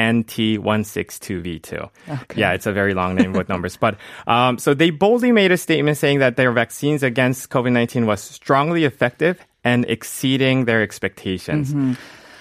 BNT162b2. 0.00 1.90
Yeah, 2.36 2.52
it's 2.52 2.66
a 2.66 2.72
very 2.72 2.94
long 2.94 3.14
name 3.14 3.32
with 3.32 3.48
numbers. 3.48 3.76
But 3.76 3.96
um, 4.26 4.58
so 4.58 4.74
they 4.74 4.90
boldly 4.90 5.32
made 5.32 5.52
a 5.52 5.56
statement 5.56 5.96
saying 5.98 6.18
that 6.20 6.36
their 6.36 6.52
vaccines 6.52 7.02
against 7.02 7.50
COVID-19 7.50 8.06
was 8.06 8.20
strongly 8.22 8.84
effective 8.84 9.44
and 9.64 9.84
exceeding 9.88 10.64
their 10.64 10.82
expectations. 10.82 11.74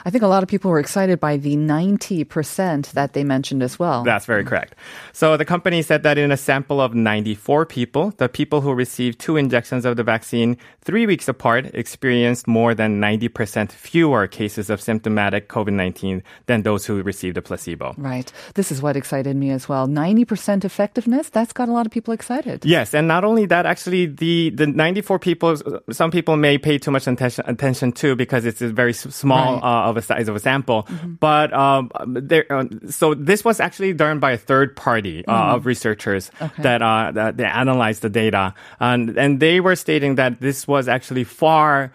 I 0.06 0.10
think 0.10 0.24
a 0.24 0.27
lot 0.27 0.44
of 0.44 0.50
people 0.50 0.72
were 0.72 0.79
excited 0.79 1.20
by 1.20 1.38
the 1.38 1.56
90% 1.56 2.91
that 2.94 3.13
they 3.13 3.24
mentioned 3.24 3.63
as 3.63 3.77
well. 3.79 4.03
That's 4.03 4.25
very 4.25 4.44
correct. 4.44 4.75
So 5.13 5.38
the 5.38 5.46
company 5.46 5.82
said 5.82 6.03
that 6.03 6.18
in 6.18 6.32
a 6.32 6.38
sample 6.38 6.82
of 6.82 6.94
94 6.94 7.65
people, 7.65 8.12
the 8.18 8.29
people 8.29 8.62
who 8.62 8.74
received 8.74 9.20
two 9.20 9.38
injections 9.38 9.86
of 9.86 9.96
the 9.98 10.03
vaccine 10.03 10.58
three 10.82 11.06
weeks 11.06 11.27
apart 11.27 11.65
experienced 11.74 12.48
more 12.48 12.74
than 12.74 13.00
90% 13.01 13.72
fewer 13.72 14.27
cases 14.27 14.70
of 14.70 14.82
symptomatic 14.82 15.50
COVID-19 15.50 16.22
than 16.48 16.63
those 16.63 16.86
who 16.86 17.01
received 17.03 17.38
a 17.38 17.41
placebo. 17.41 17.94
Right. 17.98 18.32
This 18.56 18.72
is 18.72 18.82
what 18.82 18.96
excited 18.96 19.36
me 19.36 19.51
as 19.51 19.68
well. 19.70 19.88
90% 19.88 20.65
effectiveness, 20.65 21.29
that's 21.29 21.53
got 21.53 21.70
a 21.70 21.72
lot 21.72 21.86
of 21.86 21.91
people 21.91 22.13
excited. 22.13 22.65
Yes, 22.65 22.94
and 22.94 23.08
not 23.08 23.24
only 23.24 23.46
that, 23.48 23.65
actually, 23.65 24.06
the, 24.08 24.50
the 24.51 24.68
94 24.68 25.20
people, 25.20 25.58
some 25.91 26.12
people 26.12 26.38
may 26.38 26.58
pay 26.58 26.77
too 26.77 26.91
much 26.91 27.08
attention, 27.08 27.44
attention 27.48 27.91
to 27.94 28.15
because 28.15 28.46
it's 28.46 28.62
a 28.62 28.70
very 28.70 28.94
small 28.94 29.56
Right. 29.56 29.63
uh, 29.63 29.88
of 29.89 29.98
a 29.98 30.01
size 30.01 30.27
of 30.27 30.36
a 30.36 30.39
sample. 30.39 30.88
But 31.19 31.53
um, 31.53 31.91
there, 32.05 32.46
uh, 32.50 32.65
so 32.89 33.13
this 33.13 33.43
was 33.43 33.60
actually 33.60 33.93
done 33.93 34.19
by 34.19 34.31
a 34.31 34.38
third 34.38 34.75
party 34.75 35.25
uh, 35.27 35.55
of 35.55 35.65
researchers 35.65 36.31
that, 36.60 36.81
uh, 36.81 37.12
that 37.13 37.38
they 37.38 37.46
analyzed 37.46 38.01
the 38.01 38.10
data, 38.10 38.53
and 38.79 39.17
and 39.17 39.39
they 39.39 39.60
were 39.60 39.75
stating 39.75 40.15
that 40.15 40.39
this 40.39 40.67
was 40.67 40.88
actually 40.88 41.24
far. 41.24 41.91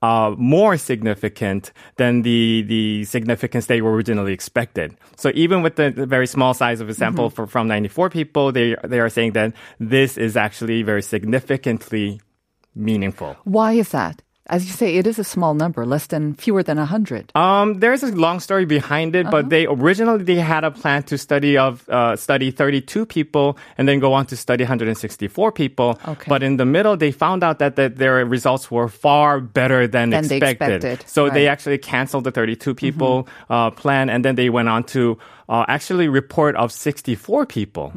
Uh, 0.00 0.32
more 0.38 0.76
significant 0.76 1.72
than 1.96 2.22
the 2.22 2.62
the 2.68 3.02
significance 3.02 3.66
they 3.66 3.82
were 3.82 3.92
originally 3.92 4.32
expected. 4.32 4.94
So 5.16 5.32
even 5.34 5.60
with 5.60 5.74
the, 5.74 5.90
the 5.90 6.06
very 6.06 6.28
small 6.28 6.54
size 6.54 6.80
of 6.80 6.88
a 6.88 6.94
sample 6.94 7.30
for, 7.30 7.48
from 7.48 7.66
94 7.66 8.10
people, 8.10 8.52
they 8.52 8.76
they 8.84 9.00
are 9.00 9.08
saying 9.08 9.32
that 9.32 9.54
this 9.80 10.16
is 10.16 10.36
actually 10.36 10.84
very 10.84 11.02
significantly 11.02 12.20
meaningful. 12.76 13.34
Why 13.42 13.72
is 13.72 13.88
that? 13.90 14.22
As 14.48 14.66
you 14.66 14.72
say, 14.72 14.96
it 14.96 15.06
is 15.06 15.20
a 15.20 15.24
small 15.24 15.54
number, 15.54 15.86
less 15.86 16.06
than 16.06 16.34
fewer 16.34 16.64
than 16.64 16.76
100. 16.76 17.30
Um, 17.36 17.78
there's 17.78 18.02
a 18.02 18.10
long 18.10 18.40
story 18.40 18.64
behind 18.66 19.14
it, 19.14 19.30
but 19.30 19.50
they 19.50 19.66
originally 19.66 20.24
they 20.24 20.34
had 20.34 20.64
a 20.64 20.72
plan 20.72 21.04
to 21.04 21.16
study 21.16 21.56
of 21.56 21.88
uh, 21.88 22.16
study 22.16 22.50
32 22.50 23.06
people 23.06 23.56
and 23.78 23.86
then 23.86 24.00
go 24.00 24.12
on 24.12 24.26
to 24.26 24.36
study 24.36 24.64
164 24.64 25.52
people. 25.52 25.98
Okay. 26.08 26.26
But 26.28 26.42
in 26.42 26.56
the 26.56 26.64
middle, 26.66 26.96
they 26.96 27.12
found 27.12 27.44
out 27.44 27.60
that, 27.60 27.76
that 27.76 27.96
their 27.96 28.26
results 28.26 28.68
were 28.68 28.88
far 28.88 29.40
better 29.40 29.86
than, 29.86 30.10
Than 30.10 30.26
they 30.26 30.38
expected. 30.38 30.84
expected, 30.84 31.08
So 31.08 31.30
they 31.30 31.46
actually 31.46 31.78
canceled 31.78 32.24
the 32.24 32.32
32 32.32 32.74
people 32.74 33.28
uh, 33.48 33.70
plan, 33.70 34.10
and 34.10 34.24
then 34.24 34.34
they 34.34 34.50
went 34.50 34.68
on 34.68 34.82
to 34.84 35.18
uh, 35.48 35.64
actually 35.68 36.08
report 36.08 36.56
of 36.56 36.72
64 36.72 37.46
people. 37.46 37.92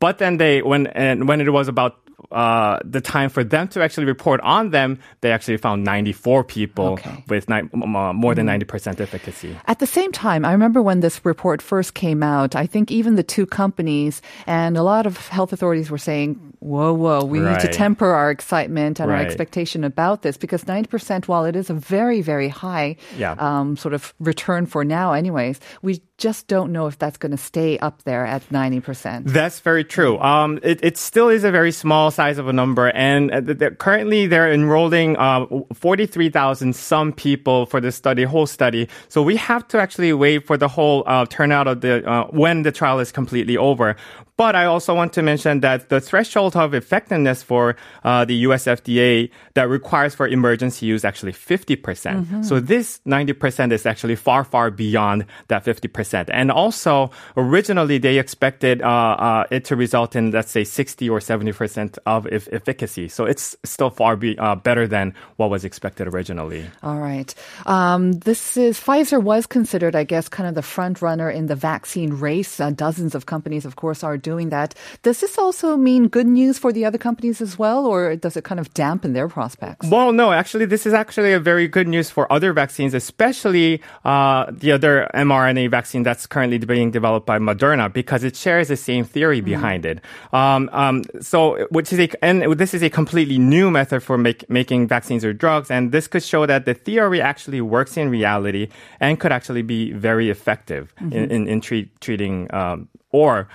But 0.00 0.18
then 0.18 0.36
they 0.36 0.60
when 0.62 0.86
and 0.88 1.26
when 1.26 1.40
it 1.40 1.50
was 1.50 1.66
about 1.68 1.96
uh, 2.30 2.78
the 2.84 3.00
time 3.00 3.30
for 3.30 3.42
them 3.42 3.68
to 3.68 3.82
actually 3.82 4.04
report 4.06 4.40
on 4.42 4.70
them, 4.70 4.98
they 5.22 5.32
actually 5.32 5.56
found 5.56 5.82
94 5.84 6.44
people 6.44 6.88
Okay. 6.88 7.24
with 7.28 7.48
ni- 7.48 7.62
m- 7.72 7.96
uh, 7.96 8.12
more 8.12 8.34
than 8.34 8.46
90% 8.46 9.00
efficacy. 9.00 9.56
At 9.66 9.78
the 9.78 9.86
same 9.86 10.12
time, 10.12 10.44
I 10.44 10.52
remember 10.52 10.82
when 10.82 11.00
this 11.00 11.24
report 11.24 11.62
first 11.62 11.94
came 11.94 12.22
out, 12.22 12.54
I 12.54 12.66
think 12.66 12.90
even 12.90 13.14
the 13.16 13.22
two 13.22 13.46
companies 13.46 14.20
and 14.46 14.76
a 14.76 14.82
lot 14.82 15.06
of 15.06 15.28
health 15.28 15.52
authorities 15.52 15.90
were 15.90 15.98
saying, 15.98 16.34
whoa, 16.60 16.92
whoa, 16.92 17.24
we 17.24 17.40
need 17.40 17.60
to 17.60 17.68
temper 17.68 18.10
our 18.10 18.30
excitement 18.30 19.00
and 19.00 19.10
our 19.10 19.16
expectation 19.16 19.84
about 19.84 20.22
this 20.22 20.36
because 20.36 20.64
90%, 20.64 21.28
while 21.28 21.44
it 21.46 21.56
is 21.56 21.70
a 21.70 21.74
very, 21.74 22.20
very 22.20 22.48
high 22.48 22.96
Yeah. 23.16 23.36
um, 23.38 23.76
sort 23.76 23.94
of 23.94 24.12
return 24.20 24.66
for 24.66 24.84
now, 24.84 25.12
anyways, 25.12 25.60
we 25.82 26.00
just 26.18 26.48
don't 26.48 26.72
know 26.72 26.88
if 26.88 26.98
that's 26.98 27.16
going 27.16 27.30
to 27.30 27.38
stay 27.38 27.78
up 27.78 28.02
there 28.02 28.26
at 28.26 28.46
90%. 28.50 29.24
That's 29.24 29.60
very 29.60 29.84
true. 29.84 30.18
Um, 30.18 30.58
it, 30.64 30.80
it 30.82 30.98
still 30.98 31.28
is 31.28 31.44
a 31.44 31.52
very 31.52 31.70
small 31.70 32.10
size 32.10 32.38
of 32.38 32.48
a 32.48 32.52
number, 32.52 32.90
and 32.90 33.30
uh, 33.30 33.40
th- 33.40 33.58
th- 33.58 33.78
currently 33.78 34.26
they're 34.26 34.52
enrolling 34.52 35.16
uh, 35.16 35.46
43,000 35.72 36.74
some 36.74 37.12
people 37.12 37.66
for 37.66 37.80
the 37.80 37.92
study, 37.92 38.24
whole 38.24 38.46
study. 38.46 38.88
So 39.08 39.22
we 39.22 39.36
have 39.36 39.66
to 39.68 39.80
actually 39.80 40.12
wait 40.12 40.44
for 40.44 40.56
the 40.56 40.68
whole 40.68 41.04
uh, 41.06 41.26
turnout 41.26 41.68
of 41.68 41.80
the 41.80 42.04
uh, 42.08 42.26
when 42.26 42.62
the 42.62 42.72
trial 42.72 42.98
is 42.98 43.12
completely 43.12 43.56
over. 43.56 43.96
But 44.38 44.54
I 44.54 44.66
also 44.66 44.94
want 44.94 45.12
to 45.14 45.22
mention 45.22 45.60
that 45.60 45.88
the 45.88 46.00
threshold 46.00 46.54
of 46.54 46.72
effectiveness 46.72 47.42
for 47.42 47.74
uh, 48.04 48.24
the 48.24 48.36
US 48.46 48.66
FDA 48.66 49.30
that 49.54 49.68
requires 49.68 50.14
for 50.14 50.28
emergency 50.28 50.86
use 50.86 51.04
actually 51.04 51.32
50%. 51.32 51.82
percent 51.82 52.46
So 52.46 52.60
this 52.60 53.00
90% 53.04 53.72
is 53.72 53.84
actually 53.84 54.14
far, 54.14 54.44
far 54.44 54.70
beyond 54.70 55.26
that 55.48 55.64
50%. 55.64 56.07
And 56.14 56.50
also, 56.50 57.10
originally 57.36 57.98
they 57.98 58.18
expected 58.18 58.82
uh, 58.82 58.86
uh, 58.86 59.44
it 59.50 59.64
to 59.66 59.76
result 59.76 60.16
in, 60.16 60.30
let's 60.30 60.50
say, 60.50 60.64
60 60.64 61.08
or 61.08 61.18
70% 61.20 61.98
of 62.06 62.26
eff- 62.26 62.48
efficacy. 62.52 63.08
So 63.08 63.24
it's 63.24 63.56
still 63.64 63.90
far 63.90 64.16
be, 64.16 64.38
uh, 64.38 64.54
better 64.56 64.86
than 64.86 65.14
what 65.36 65.50
was 65.50 65.64
expected 65.64 66.08
originally. 66.08 66.66
All 66.82 66.98
right. 66.98 67.34
Um, 67.66 68.12
this 68.12 68.56
is 68.56 68.78
Pfizer 68.78 69.22
was 69.22 69.46
considered, 69.46 69.94
I 69.94 70.04
guess, 70.04 70.28
kind 70.28 70.48
of 70.48 70.54
the 70.54 70.62
front 70.62 71.02
runner 71.02 71.30
in 71.30 71.46
the 71.46 71.56
vaccine 71.56 72.14
race. 72.14 72.60
Uh, 72.60 72.70
dozens 72.70 73.14
of 73.14 73.26
companies, 73.26 73.64
of 73.64 73.76
course, 73.76 74.02
are 74.02 74.16
doing 74.16 74.50
that. 74.50 74.74
Does 75.02 75.20
this 75.20 75.38
also 75.38 75.76
mean 75.76 76.08
good 76.08 76.26
news 76.26 76.58
for 76.58 76.72
the 76.72 76.84
other 76.84 76.98
companies 76.98 77.40
as 77.40 77.58
well, 77.58 77.86
or 77.86 78.16
does 78.16 78.36
it 78.36 78.44
kind 78.44 78.60
of 78.60 78.72
dampen 78.74 79.12
their 79.12 79.28
prospects? 79.28 79.86
Well, 79.88 80.12
no, 80.12 80.32
actually, 80.32 80.66
this 80.66 80.86
is 80.86 80.92
actually 80.92 81.32
a 81.32 81.40
very 81.40 81.68
good 81.68 81.88
news 81.88 82.10
for 82.10 82.30
other 82.32 82.52
vaccines, 82.52 82.94
especially 82.94 83.82
uh, 84.04 84.46
the 84.50 84.72
other 84.72 85.08
mRNA 85.14 85.70
vaccine 85.98 86.02
that's 86.04 86.26
currently 86.26 86.58
being 86.58 86.90
developed 86.90 87.26
by 87.26 87.38
Moderna, 87.38 87.92
because 87.92 88.24
it 88.24 88.36
shares 88.36 88.68
the 88.68 88.76
same 88.76 89.04
theory 89.04 89.40
behind 89.40 89.84
it. 89.84 90.00
Um, 90.32 90.68
um, 90.72 91.02
so, 91.20 91.66
which 91.70 91.92
is 91.92 91.98
a 91.98 92.08
and 92.22 92.58
this 92.58 92.74
is 92.74 92.82
a 92.82 92.90
completely 92.90 93.38
new 93.38 93.70
method 93.70 94.02
for 94.02 94.18
make, 94.18 94.48
making 94.48 94.88
vaccines 94.88 95.24
or 95.24 95.32
drugs, 95.32 95.70
and 95.70 95.92
this 95.92 96.08
could 96.08 96.22
show 96.22 96.46
that 96.46 96.64
the 96.64 96.74
theory 96.74 97.20
actually 97.20 97.60
works 97.60 97.96
in 97.96 98.10
reality 98.10 98.68
and 99.00 99.18
could 99.20 99.32
actually 99.32 99.62
be 99.62 99.92
very 99.92 100.30
effective 100.30 100.92
in, 101.00 101.30
in, 101.30 101.48
in 101.48 101.60
treat, 101.60 101.88
treating 102.00 102.48
um, 102.54 102.88
or 103.12 103.48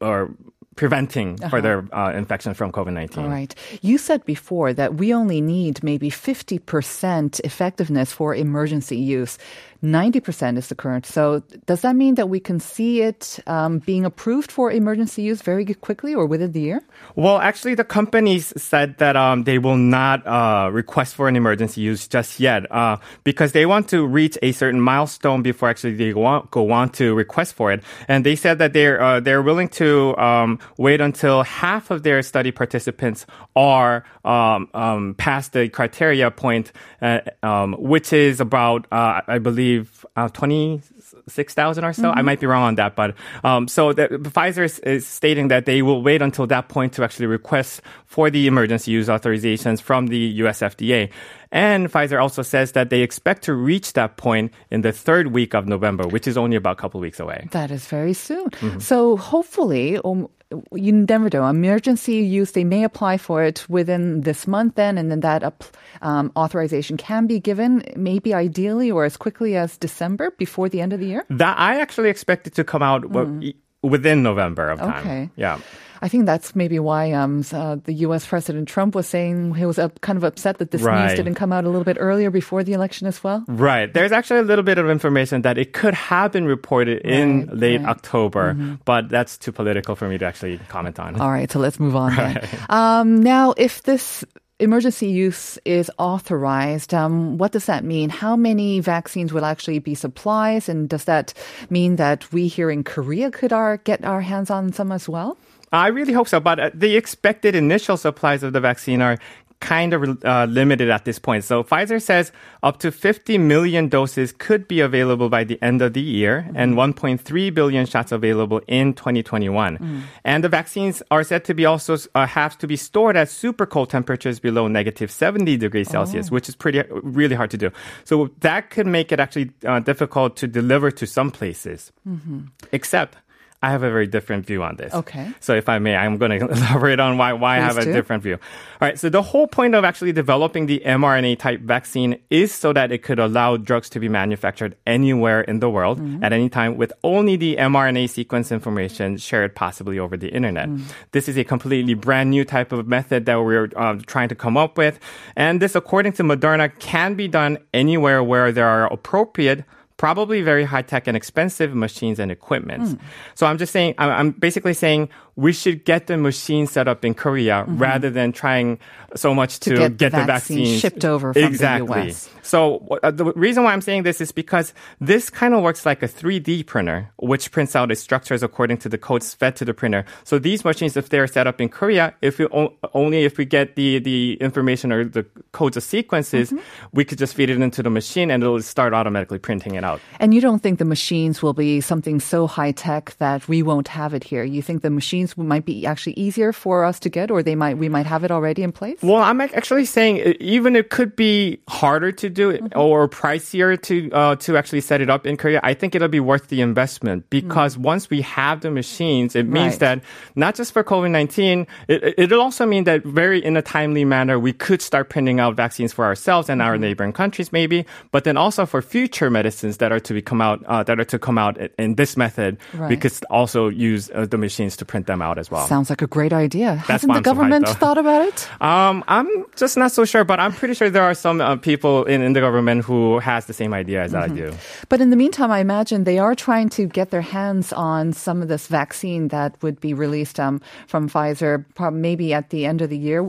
or 0.00 0.30
preventing 0.76 1.36
further 1.50 1.84
uh, 1.92 2.12
infection 2.16 2.54
from 2.54 2.72
COVID 2.72 2.92
nineteen. 2.92 3.24
All 3.24 3.30
right. 3.30 3.54
You 3.82 3.98
said 3.98 4.24
before 4.24 4.72
that 4.72 4.94
we 4.94 5.12
only 5.12 5.40
need 5.40 5.82
maybe 5.82 6.10
50% 6.10 7.40
effectiveness 7.44 8.12
for 8.12 8.34
emergency 8.34 8.96
use. 8.96 9.36
90% 9.82 10.58
is 10.58 10.68
the 10.68 10.74
current. 10.74 11.06
So 11.06 11.42
does 11.66 11.80
that 11.80 11.96
mean 11.96 12.16
that 12.16 12.28
we 12.28 12.38
can 12.38 12.60
see 12.60 13.00
it 13.00 13.38
um, 13.46 13.78
being 13.78 14.04
approved 14.04 14.52
for 14.52 14.70
emergency 14.70 15.22
use 15.22 15.40
very 15.40 15.64
quickly 15.64 16.14
or 16.14 16.26
within 16.26 16.52
the 16.52 16.60
year? 16.60 16.82
Well, 17.16 17.38
actually, 17.38 17.74
the 17.74 17.84
companies 17.84 18.52
said 18.60 18.98
that 18.98 19.16
um, 19.16 19.44
they 19.44 19.58
will 19.58 19.78
not 19.78 20.26
uh, 20.26 20.70
request 20.70 21.14
for 21.14 21.28
an 21.28 21.36
emergency 21.36 21.80
use 21.80 22.06
just 22.06 22.38
yet 22.38 22.70
uh, 22.70 22.98
because 23.24 23.52
they 23.52 23.64
want 23.64 23.88
to 23.88 24.06
reach 24.06 24.36
a 24.42 24.52
certain 24.52 24.80
milestone 24.80 25.42
before 25.42 25.70
actually 25.70 25.94
they 25.94 26.12
want, 26.12 26.50
go 26.50 26.70
on 26.72 26.90
to 26.90 27.14
request 27.14 27.54
for 27.54 27.72
it. 27.72 27.82
And 28.06 28.26
they 28.26 28.36
said 28.36 28.58
that 28.58 28.74
they're 28.74 29.00
uh, 29.00 29.20
they're 29.20 29.42
willing 29.42 29.68
to 29.80 30.16
um, 30.18 30.58
wait 30.76 31.00
until 31.00 31.42
half 31.42 31.90
of 31.90 32.02
their 32.02 32.22
study 32.22 32.50
participants 32.50 33.24
are 33.56 34.04
um, 34.26 34.68
um, 34.74 35.14
past 35.14 35.54
the 35.54 35.68
criteria 35.70 36.30
point, 36.30 36.72
uh, 37.00 37.20
um, 37.42 37.72
which 37.78 38.12
is 38.12 38.40
about 38.40 38.86
uh, 38.92 39.22
I 39.26 39.38
believe 39.38 39.69
uh, 40.16 40.28
twenty 40.28 40.82
six 41.28 41.54
thousand 41.54 41.84
or 41.84 41.92
so. 41.92 42.04
Mm-hmm. 42.04 42.18
I 42.18 42.22
might 42.22 42.40
be 42.40 42.46
wrong 42.46 42.62
on 42.62 42.74
that, 42.76 42.96
but 42.96 43.14
um, 43.44 43.68
so 43.68 43.92
the, 43.92 44.08
Pfizer 44.08 44.64
is, 44.64 44.78
is, 44.80 45.06
stating 45.06 45.48
that 45.48 45.66
they 45.66 45.82
will 45.82 46.02
wait 46.02 46.22
until 46.22 46.46
that 46.48 46.68
point 46.68 46.92
to 46.94 47.04
actually 47.04 47.26
request 47.26 47.80
for 48.06 48.30
the 48.30 48.46
emergency 48.46 48.90
use 48.90 49.08
authorizations 49.08 49.80
from 49.80 50.08
the 50.08 50.18
U.S. 50.42 50.60
FDA. 50.60 51.10
And 51.52 51.90
Pfizer 51.90 52.20
also 52.20 52.42
says 52.42 52.72
that 52.72 52.90
they 52.90 53.00
expect 53.02 53.42
to 53.44 53.54
reach 53.54 53.94
that 53.94 54.16
point 54.16 54.52
in 54.70 54.82
the 54.82 54.92
third 54.92 55.28
week 55.28 55.54
of 55.54 55.66
November, 55.66 56.06
which 56.06 56.28
is 56.28 56.36
only 56.38 56.56
about 56.56 56.78
a 56.78 56.80
couple 56.80 57.00
weeks 57.00 57.18
away. 57.18 57.48
That 57.50 57.70
is 57.70 57.86
very 57.86 58.12
soon. 58.12 58.50
Mm-hmm. 58.50 58.78
So 58.78 59.16
hopefully, 59.16 59.98
um, 60.04 60.28
you 60.72 60.92
never 60.92 61.28
know. 61.32 61.46
Emergency 61.46 62.16
use, 62.16 62.52
they 62.52 62.64
may 62.64 62.84
apply 62.84 63.18
for 63.18 63.42
it 63.42 63.68
within 63.68 64.22
this 64.22 64.46
month 64.46 64.74
then, 64.76 64.98
and 64.98 65.10
then 65.10 65.20
that 65.20 65.70
um, 66.02 66.32
authorization 66.36 66.96
can 66.96 67.26
be 67.26 67.40
given 67.40 67.82
maybe 67.96 68.34
ideally 68.34 68.90
or 68.90 69.04
as 69.04 69.16
quickly 69.16 69.56
as 69.56 69.76
December 69.76 70.30
before 70.32 70.68
the 70.68 70.80
end 70.80 70.92
of 70.92 71.00
the 71.00 71.06
year? 71.06 71.24
That 71.30 71.58
I 71.58 71.80
actually 71.80 72.10
expect 72.10 72.46
it 72.46 72.54
to 72.54 72.64
come 72.64 72.82
out 72.82 73.02
mm. 73.02 73.54
within 73.82 74.22
November 74.22 74.70
of 74.70 74.78
time. 74.78 75.00
Okay. 75.00 75.30
Yeah. 75.36 75.58
I 76.02 76.08
think 76.08 76.26
that's 76.26 76.56
maybe 76.56 76.78
why 76.78 77.12
um, 77.12 77.44
uh, 77.52 77.76
the 77.76 77.92
U.S. 78.08 78.26
President 78.26 78.68
Trump 78.68 78.94
was 78.94 79.06
saying 79.06 79.54
he 79.54 79.66
was 79.66 79.78
uh, 79.78 79.88
kind 80.00 80.16
of 80.16 80.24
upset 80.24 80.58
that 80.58 80.70
this 80.70 80.82
right. 80.82 81.08
news 81.08 81.16
didn't 81.16 81.34
come 81.34 81.52
out 81.52 81.64
a 81.64 81.68
little 81.68 81.84
bit 81.84 81.98
earlier 82.00 82.30
before 82.30 82.64
the 82.64 82.72
election 82.72 83.06
as 83.06 83.22
well. 83.22 83.44
Right. 83.48 83.92
There's 83.92 84.12
actually 84.12 84.40
a 84.40 84.44
little 84.44 84.64
bit 84.64 84.78
of 84.78 84.88
information 84.88 85.42
that 85.42 85.58
it 85.58 85.72
could 85.72 85.94
have 85.94 86.32
been 86.32 86.46
reported 86.46 87.02
right, 87.04 87.12
in 87.12 87.46
late 87.52 87.80
right. 87.80 87.90
October, 87.90 88.54
mm-hmm. 88.54 88.74
but 88.84 89.08
that's 89.08 89.36
too 89.36 89.52
political 89.52 89.94
for 89.94 90.08
me 90.08 90.18
to 90.18 90.24
actually 90.24 90.58
comment 90.68 90.98
on. 90.98 91.20
All 91.20 91.30
right, 91.30 91.50
so 91.50 91.58
let's 91.58 91.78
move 91.78 91.96
on. 91.96 92.10
Um, 92.68 93.20
now, 93.22 93.52
if 93.56 93.82
this 93.82 94.24
emergency 94.60 95.08
use 95.08 95.58
is 95.64 95.90
authorized, 95.98 96.94
um, 96.94 97.38
what 97.38 97.52
does 97.52 97.66
that 97.66 97.84
mean? 97.84 98.10
How 98.10 98.36
many 98.36 98.80
vaccines 98.80 99.32
will 99.32 99.44
actually 99.44 99.78
be 99.78 99.94
supplies, 99.94 100.68
and 100.68 100.88
does 100.88 101.04
that 101.04 101.34
mean 101.68 101.96
that 101.96 102.30
we 102.32 102.46
here 102.46 102.70
in 102.70 102.84
Korea 102.84 103.30
could 103.30 103.52
our, 103.52 103.78
get 103.78 104.04
our 104.04 104.20
hands 104.20 104.50
on 104.50 104.72
some 104.72 104.92
as 104.92 105.08
well? 105.08 105.36
I 105.72 105.88
really 105.88 106.12
hope 106.12 106.28
so. 106.28 106.40
But 106.40 106.60
uh, 106.60 106.70
the 106.74 106.96
expected 106.96 107.54
initial 107.54 107.96
supplies 107.96 108.42
of 108.42 108.52
the 108.52 108.60
vaccine 108.60 109.02
are 109.02 109.18
kind 109.60 109.92
of 109.92 110.24
uh, 110.24 110.46
limited 110.46 110.88
at 110.88 111.04
this 111.04 111.18
point. 111.18 111.44
So 111.44 111.62
Pfizer 111.62 112.00
says 112.00 112.32
up 112.62 112.78
to 112.78 112.90
50 112.90 113.36
million 113.38 113.88
doses 113.88 114.32
could 114.32 114.66
be 114.66 114.80
available 114.80 115.28
by 115.28 115.44
the 115.44 115.62
end 115.62 115.82
of 115.82 115.92
the 115.92 116.00
year 116.00 116.46
mm-hmm. 116.48 116.56
and 116.56 116.74
1.3 116.74 117.54
billion 117.54 117.86
shots 117.86 118.10
available 118.10 118.62
in 118.66 118.94
2021. 118.94 119.76
Mm. 119.76 120.02
And 120.24 120.42
the 120.42 120.48
vaccines 120.48 121.02
are 121.10 121.22
said 121.22 121.44
to 121.44 121.54
be 121.54 121.66
also 121.66 121.98
uh, 122.14 122.26
have 122.26 122.56
to 122.58 122.66
be 122.66 122.76
stored 122.76 123.16
at 123.16 123.28
super 123.28 123.66
cold 123.66 123.90
temperatures 123.90 124.40
below 124.40 124.66
negative 124.66 125.10
70 125.10 125.58
degrees 125.58 125.90
Celsius, 125.90 126.28
oh. 126.28 126.34
which 126.34 126.48
is 126.48 126.56
pretty 126.56 126.82
really 126.90 127.36
hard 127.36 127.50
to 127.50 127.58
do. 127.58 127.70
So 128.04 128.30
that 128.40 128.70
could 128.70 128.86
make 128.86 129.12
it 129.12 129.20
actually 129.20 129.50
uh, 129.66 129.80
difficult 129.80 130.36
to 130.36 130.46
deliver 130.46 130.90
to 130.92 131.06
some 131.06 131.30
places. 131.30 131.92
Mm-hmm. 132.08 132.40
Except 132.72 133.18
I 133.62 133.70
have 133.70 133.82
a 133.82 133.90
very 133.90 134.06
different 134.06 134.46
view 134.46 134.62
on 134.62 134.76
this. 134.76 134.94
Okay. 134.94 135.30
So 135.40 135.54
if 135.54 135.68
I 135.68 135.78
may, 135.78 135.94
I'm 135.94 136.16
going 136.16 136.40
to 136.40 136.48
elaborate 136.48 136.98
on 136.98 137.18
why, 137.18 137.34
why 137.34 137.58
I 137.58 137.60
have 137.60 137.76
a 137.76 137.84
different 137.84 138.22
view. 138.22 138.34
All 138.34 138.88
right. 138.88 138.98
So 138.98 139.10
the 139.10 139.20
whole 139.20 139.46
point 139.46 139.74
of 139.74 139.84
actually 139.84 140.12
developing 140.12 140.66
the 140.66 140.80
mRNA 140.84 141.38
type 141.38 141.60
vaccine 141.60 142.18
is 142.30 142.54
so 142.54 142.72
that 142.72 142.90
it 142.90 143.02
could 143.02 143.18
allow 143.18 143.58
drugs 143.58 143.90
to 143.90 144.00
be 144.00 144.08
manufactured 144.08 144.76
anywhere 144.86 145.42
in 145.42 145.60
the 145.60 145.68
world 145.68 146.00
mm-hmm. 146.00 146.24
at 146.24 146.32
any 146.32 146.48
time 146.48 146.78
with 146.78 146.92
only 147.04 147.36
the 147.36 147.56
mRNA 147.56 148.08
sequence 148.08 148.50
information 148.50 149.18
shared 149.18 149.54
possibly 149.54 149.98
over 149.98 150.16
the 150.16 150.28
internet. 150.28 150.68
Mm. 150.68 150.82
This 151.12 151.28
is 151.28 151.36
a 151.36 151.44
completely 151.44 151.94
brand 151.94 152.30
new 152.30 152.44
type 152.44 152.72
of 152.72 152.88
method 152.88 153.26
that 153.26 153.36
we're 153.36 153.68
um, 153.76 154.00
trying 154.00 154.30
to 154.30 154.34
come 154.34 154.56
up 154.56 154.78
with. 154.78 154.98
And 155.36 155.60
this, 155.60 155.74
according 155.74 156.12
to 156.14 156.22
Moderna, 156.22 156.70
can 156.78 157.14
be 157.14 157.28
done 157.28 157.58
anywhere 157.74 158.22
where 158.24 158.52
there 158.52 158.66
are 158.66 158.90
appropriate 158.90 159.64
probably 160.00 160.40
very 160.40 160.64
high 160.64 160.80
tech 160.80 161.06
and 161.06 161.14
expensive 161.14 161.74
machines 161.74 162.18
and 162.18 162.32
equipment. 162.32 162.84
Mm. 162.84 163.00
So 163.34 163.44
I'm 163.44 163.58
just 163.58 163.70
saying, 163.70 163.94
I'm 163.98 164.30
basically 164.30 164.72
saying 164.72 165.10
we 165.40 165.54
should 165.54 165.86
get 165.86 166.06
the 166.06 166.18
machine 166.18 166.66
set 166.66 166.86
up 166.86 167.02
in 167.02 167.14
Korea 167.14 167.64
mm-hmm. 167.64 167.78
rather 167.78 168.10
than 168.10 168.30
trying 168.30 168.78
so 169.16 169.34
much 169.34 169.58
to, 169.60 169.70
to 169.70 169.76
get, 169.76 169.96
get, 169.96 170.12
the, 170.12 170.24
vaccine, 170.24 170.58
vaccine 170.58 170.78
shipped 170.78 171.04
over 171.04 171.32
from 171.32 171.42
exactly. 171.42 172.02
the 172.02 172.08
US. 172.10 172.28
So 172.42 172.86
uh, 173.02 173.10
the 173.10 173.32
reason 173.32 173.64
why 173.64 173.72
I'm 173.72 173.80
saying 173.80 174.02
this 174.02 174.20
is 174.20 174.32
because 174.32 174.74
this 175.00 175.30
kind 175.30 175.54
of 175.54 175.62
works 175.62 175.86
like 175.86 176.02
a 176.02 176.08
3D 176.08 176.66
printer, 176.66 177.10
which 177.16 177.52
prints 177.52 177.74
out 177.74 177.90
its 177.90 178.02
structures 178.02 178.42
according 178.42 178.78
to 178.78 178.88
the 178.88 178.98
codes 178.98 179.32
fed 179.32 179.56
to 179.56 179.64
the 179.64 179.72
printer. 179.72 180.04
So 180.24 180.38
these 180.38 180.64
machines, 180.64 180.96
if 180.96 181.08
they're 181.08 181.26
set 181.26 181.46
up 181.46 181.60
in 181.60 181.70
Korea, 181.70 182.14
if 182.20 182.38
we 182.38 182.46
o- 182.46 182.74
only 182.92 183.24
if 183.24 183.38
we 183.38 183.46
get 183.46 183.76
the 183.76 183.98
the 183.98 184.34
information 184.40 184.92
or 184.92 185.04
the 185.04 185.24
codes 185.52 185.76
of 185.76 185.82
sequences, 185.82 186.50
mm-hmm. 186.50 186.62
we 186.92 187.04
could 187.04 187.18
just 187.18 187.34
feed 187.34 187.48
it 187.48 187.60
into 187.60 187.82
the 187.82 187.90
machine 187.90 188.30
and 188.30 188.42
it'll 188.42 188.60
start 188.60 188.92
automatically 188.92 189.38
printing 189.38 189.74
it 189.74 189.84
out. 189.84 190.00
And 190.18 190.34
you 190.34 190.40
don't 190.40 190.62
think 190.62 190.78
the 190.78 190.84
machines 190.84 191.42
will 191.42 191.54
be 191.54 191.80
something 191.80 192.20
so 192.20 192.46
high 192.46 192.72
tech 192.72 193.16
that 193.18 193.48
we 193.48 193.62
won't 193.62 193.88
have 193.88 194.12
it 194.12 194.24
here? 194.24 194.44
You 194.44 194.60
think 194.60 194.82
the 194.82 194.90
machines 194.90 195.29
might 195.36 195.64
be 195.64 195.86
actually 195.86 196.14
easier 196.14 196.52
for 196.52 196.84
us 196.84 196.98
to 197.00 197.08
get, 197.08 197.30
or 197.30 197.42
they 197.42 197.54
might 197.54 197.78
we 197.78 197.88
might 197.88 198.06
have 198.06 198.24
it 198.24 198.30
already 198.30 198.62
in 198.62 198.72
place? 198.72 198.98
Well, 199.02 199.22
I'm 199.22 199.40
actually 199.40 199.84
saying 199.84 200.36
even 200.40 200.76
it 200.76 200.90
could 200.90 201.16
be 201.16 201.60
harder 201.68 202.12
to 202.12 202.30
do 202.30 202.50
it 202.50 202.62
mm-hmm. 202.62 202.78
or 202.78 203.08
pricier 203.08 203.80
to 203.82 204.10
uh, 204.12 204.36
to 204.36 204.56
actually 204.56 204.80
set 204.80 205.00
it 205.00 205.10
up 205.10 205.26
in 205.26 205.36
Korea. 205.36 205.60
I 205.62 205.74
think 205.74 205.94
it'll 205.94 206.08
be 206.08 206.20
worth 206.20 206.48
the 206.48 206.60
investment 206.60 207.28
because 207.30 207.74
mm-hmm. 207.74 207.82
once 207.82 208.10
we 208.10 208.22
have 208.22 208.60
the 208.60 208.70
machines, 208.70 209.36
it 209.36 209.46
means 209.46 209.74
right. 209.74 209.80
that 209.80 210.02
not 210.34 210.54
just 210.54 210.72
for 210.72 210.84
COVID 210.84 211.10
nineteen, 211.10 211.66
it, 211.88 212.14
it'll 212.18 212.40
also 212.40 212.66
mean 212.66 212.84
that 212.84 213.04
very 213.04 213.44
in 213.44 213.56
a 213.56 213.62
timely 213.62 214.04
manner 214.04 214.38
we 214.38 214.52
could 214.52 214.82
start 214.82 215.08
printing 215.08 215.40
out 215.40 215.56
vaccines 215.56 215.92
for 215.92 216.04
ourselves 216.04 216.48
and 216.48 216.62
our 216.62 216.74
mm-hmm. 216.74 216.82
neighboring 216.82 217.12
countries, 217.12 217.52
maybe, 217.52 217.86
but 218.10 218.24
then 218.24 218.36
also 218.36 218.66
for 218.66 218.82
future 218.82 219.30
medicines 219.30 219.78
that 219.78 219.92
are 219.92 220.00
to 220.00 220.14
be 220.14 220.22
come 220.22 220.40
out 220.40 220.64
uh, 220.66 220.82
that 220.82 220.98
are 220.98 221.04
to 221.04 221.18
come 221.18 221.38
out 221.38 221.58
in 221.78 221.94
this 221.94 222.16
method, 222.16 222.58
right. 222.74 222.88
we 222.88 222.96
could 222.96 223.12
also 223.30 223.68
use 223.68 224.10
uh, 224.14 224.26
the 224.26 224.38
machines 224.38 224.76
to 224.76 224.84
print 224.84 225.06
them 225.06 225.19
out 225.22 225.38
as 225.38 225.50
well. 225.50 225.66
Sounds 225.66 225.90
like 225.90 226.02
a 226.02 226.06
great 226.06 226.32
idea. 226.32 226.76
That's 226.86 227.02
Hasn't 227.02 227.14
the 227.14 227.20
government 227.20 227.68
thought 227.68 227.98
about 227.98 228.22
it? 228.22 228.48
Um, 228.60 229.02
I'm 229.08 229.46
just 229.56 229.76
not 229.76 229.90
so 229.90 230.04
sure, 230.04 230.22
but 230.22 230.38
I'm 230.38 230.52
pretty 230.52 230.74
sure 230.74 230.90
there 230.90 231.02
are 231.02 231.14
some 231.14 231.40
uh, 231.40 231.56
people 231.56 232.04
in, 232.04 232.20
in 232.20 232.34
the 232.34 232.40
government 232.40 232.84
who 232.84 233.18
has 233.18 233.46
the 233.46 233.52
same 233.52 233.72
idea 233.72 234.02
as 234.02 234.12
mm-hmm. 234.12 234.32
I 234.32 234.36
do. 234.36 234.54
But 234.88 235.00
in 235.00 235.10
the 235.10 235.16
meantime, 235.16 235.50
I 235.50 235.60
imagine 235.60 236.04
they 236.04 236.18
are 236.18 236.34
trying 236.34 236.68
to 236.70 236.86
get 236.86 237.10
their 237.10 237.22
hands 237.22 237.72
on 237.72 238.12
some 238.12 238.42
of 238.42 238.48
this 238.48 238.66
vaccine 238.66 239.28
that 239.28 239.60
would 239.62 239.80
be 239.80 239.94
released 239.94 240.38
um, 240.38 240.60
from 240.86 241.08
Pfizer, 241.08 241.64
maybe 241.92 242.34
at 242.34 242.50
the 242.50 242.66
end 242.66 242.82
of 242.82 242.90
the 242.90 242.98
year. 242.98 243.22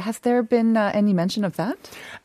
Has 0.00 0.18
there 0.20 0.42
been 0.42 0.76
uh, 0.76 0.90
any 0.94 1.12
mention 1.12 1.44
of 1.44 1.56
that? 1.56 1.76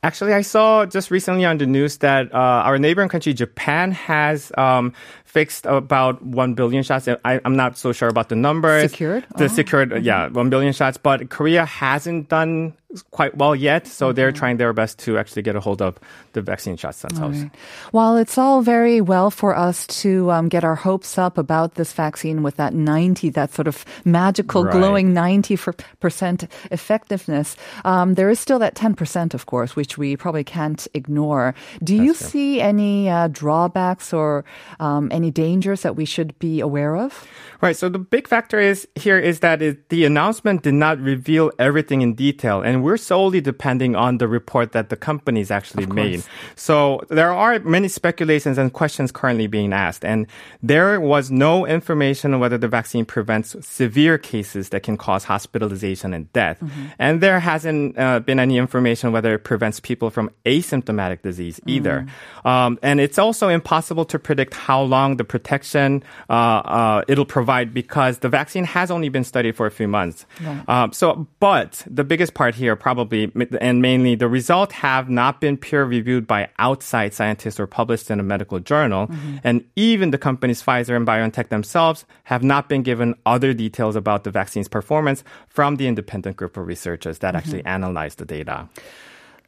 Actually, 0.03 0.33
I 0.33 0.41
saw 0.41 0.85
just 0.85 1.11
recently 1.11 1.45
on 1.45 1.57
the 1.57 1.65
news 1.65 1.97
that 1.97 2.33
uh, 2.33 2.38
our 2.65 2.77
neighboring 2.77 3.09
country, 3.09 3.33
Japan, 3.33 3.91
has 3.91 4.51
um, 4.57 4.93
fixed 5.25 5.65
about 5.65 6.23
1 6.23 6.53
billion 6.53 6.83
shots. 6.83 7.07
I, 7.07 7.41
am 7.43 7.55
not 7.55 7.77
so 7.77 7.91
sure 7.91 8.09
about 8.09 8.29
the 8.29 8.35
numbers. 8.35 8.91
Secured? 8.91 9.25
The 9.38 9.45
oh. 9.45 9.47
secured, 9.47 10.03
yeah, 10.03 10.29
1 10.29 10.49
billion 10.49 10.73
shots. 10.73 10.97
But 10.97 11.29
Korea 11.29 11.65
hasn't 11.65 12.29
done 12.29 12.73
quite 13.12 13.38
well 13.38 13.55
yet. 13.55 13.88
So 13.88 14.08
mm-hmm. 14.08 14.15
they're 14.15 14.31
trying 14.31 14.58
their 14.58 14.73
best 14.73 14.99
to 14.99 15.17
actually 15.17 15.41
get 15.41 15.55
a 15.55 15.60
hold 15.60 15.81
of 15.81 15.99
the 16.34 16.41
vaccine 16.41 16.77
shots 16.77 17.01
themselves. 17.01 17.41
Right. 17.41 17.51
While 17.91 18.17
it's 18.17 18.38
all 18.38 18.62
very 18.62 19.01
well 19.01 19.31
for 19.31 19.55
us 19.55 19.88
to 20.01 20.31
um, 20.31 20.49
get 20.49 20.63
our 20.63 20.75
hopes 20.75 21.17
up 21.17 21.38
about 21.38 21.75
this 21.75 21.93
vaccine 21.93 22.43
with 22.43 22.58
that 22.58 22.73
90, 22.73 23.29
that 23.31 23.53
sort 23.53 23.67
of 23.67 23.86
magical 24.03 24.63
right. 24.63 24.73
glowing 24.73 25.13
90% 25.13 26.49
effectiveness, 26.71 27.55
um, 27.84 28.15
there 28.15 28.29
is 28.29 28.39
still 28.39 28.60
that 28.60 28.75
10%, 28.75 29.34
of 29.34 29.45
course, 29.45 29.75
which 29.75 29.97
we 29.97 30.15
probably 30.15 30.43
can't 30.43 30.88
ignore. 30.93 31.55
Do 31.84 31.97
That's 31.97 32.05
you 32.05 32.13
true. 32.13 32.27
see 32.27 32.62
any 32.62 33.10
uh, 33.10 33.27
drawbacks 33.29 34.13
or 34.13 34.45
um, 34.79 35.10
any 35.12 35.31
dangers 35.31 35.81
that 35.81 35.95
we 35.95 36.05
should 36.05 36.38
be 36.39 36.60
aware 36.60 36.95
of? 36.95 37.25
Right. 37.62 37.75
So 37.75 37.89
the 37.89 37.99
big 37.99 38.27
factor 38.27 38.60
is 38.60 38.88
here 38.95 39.17
is 39.17 39.39
that 39.39 39.62
it, 39.62 39.89
the 39.89 40.05
announcement 40.05 40.63
did 40.63 40.73
not 40.73 40.99
reveal 40.99 41.51
everything 41.58 42.01
in 42.01 42.13
detail. 42.13 42.62
And 42.62 42.84
we're 42.86 43.02
solely 43.13 43.41
depending 43.41 43.95
on 43.95 44.12
the 44.21 44.28
report 44.28 44.71
that 44.78 44.88
the 44.93 44.95
company 44.95 45.15
companies 45.26 45.50
actually 45.50 45.88
made. 45.88 46.24
So 46.56 47.02
there 47.10 47.32
are 47.34 47.60
many 47.60 47.88
speculations 47.88 48.58
and 48.58 48.71
questions 48.71 49.12
currently 49.12 49.48
being 49.48 49.74
asked, 49.74 50.06
and 50.06 50.28
there 50.62 51.02
was 51.02 51.32
no 51.32 51.65
information 51.65 52.34
on 52.34 52.39
whether 52.39 52.58
the 52.58 52.67
vaccine 52.67 53.06
prevents 53.06 53.56
severe 53.65 54.17
cases 54.17 54.69
that 54.69 54.84
can 54.84 54.98
cause 54.98 55.24
hospitalization 55.24 56.13
and 56.13 56.32
death, 56.34 56.62
and 57.00 57.21
there 57.21 57.39
hasn't 57.39 57.98
uh, 57.98 58.19
been 58.19 58.39
any 58.39 58.58
information 58.58 59.12
whether 59.12 59.34
it 59.34 59.43
prevents 59.43 59.80
people 59.80 60.10
from 60.12 60.30
asymptomatic 60.45 61.21
disease 61.21 61.60
either. 61.65 62.06
Um, 62.45 62.78
and 62.84 63.00
it's 63.00 63.17
also 63.17 63.50
impossible 63.50 64.06
to 64.06 64.19
predict 64.19 64.54
how 64.54 64.82
long 64.84 65.17
the 65.17 65.24
protection 65.24 66.04
uh, 66.30 66.34
uh, 66.34 67.02
it'll 67.08 67.26
provide 67.26 67.74
because 67.74 68.19
the 68.19 68.30
vaccine 68.30 68.65
has 68.65 68.91
only 68.91 69.10
been 69.10 69.24
studied 69.24 69.56
for 69.56 69.65
a 69.65 69.71
few 69.71 69.88
months. 69.88 70.26
Um, 70.67 70.93
so, 70.93 71.28
but 71.39 71.82
the 71.89 72.04
biggest 72.04 72.34
part 72.36 72.54
here 72.56 72.74
probably, 72.75 73.31
and 73.61 73.81
mainly 73.81 74.15
the 74.15 74.27
results 74.27 74.73
have 74.73 75.09
not 75.09 75.41
been 75.41 75.57
peer 75.57 75.83
reviewed 75.83 76.27
by 76.27 76.49
outside 76.59 77.13
scientists 77.13 77.59
or 77.59 77.67
published 77.67 78.11
in 78.11 78.19
a 78.19 78.23
medical 78.23 78.59
journal. 78.59 79.09
And 79.43 79.63
even 79.75 80.11
the 80.11 80.17
companies 80.17 80.61
Pfizer 80.61 80.95
and 80.95 81.07
BioNTech 81.07 81.49
themselves 81.49 82.05
have 82.25 82.43
not 82.43 82.69
been 82.69 82.83
given 82.83 83.15
other 83.25 83.53
details 83.53 83.95
about 83.95 84.23
the 84.23 84.31
vaccine's 84.31 84.67
performance 84.67 85.23
from 85.47 85.77
the 85.77 85.88
independent 85.88 86.38
group 86.38 86.57
of 86.57 86.67
researchers 86.67 87.19
that 87.19 87.35
actually 87.35 87.65
analyzed 87.65 88.19
the 88.19 88.25
data. 88.25 88.69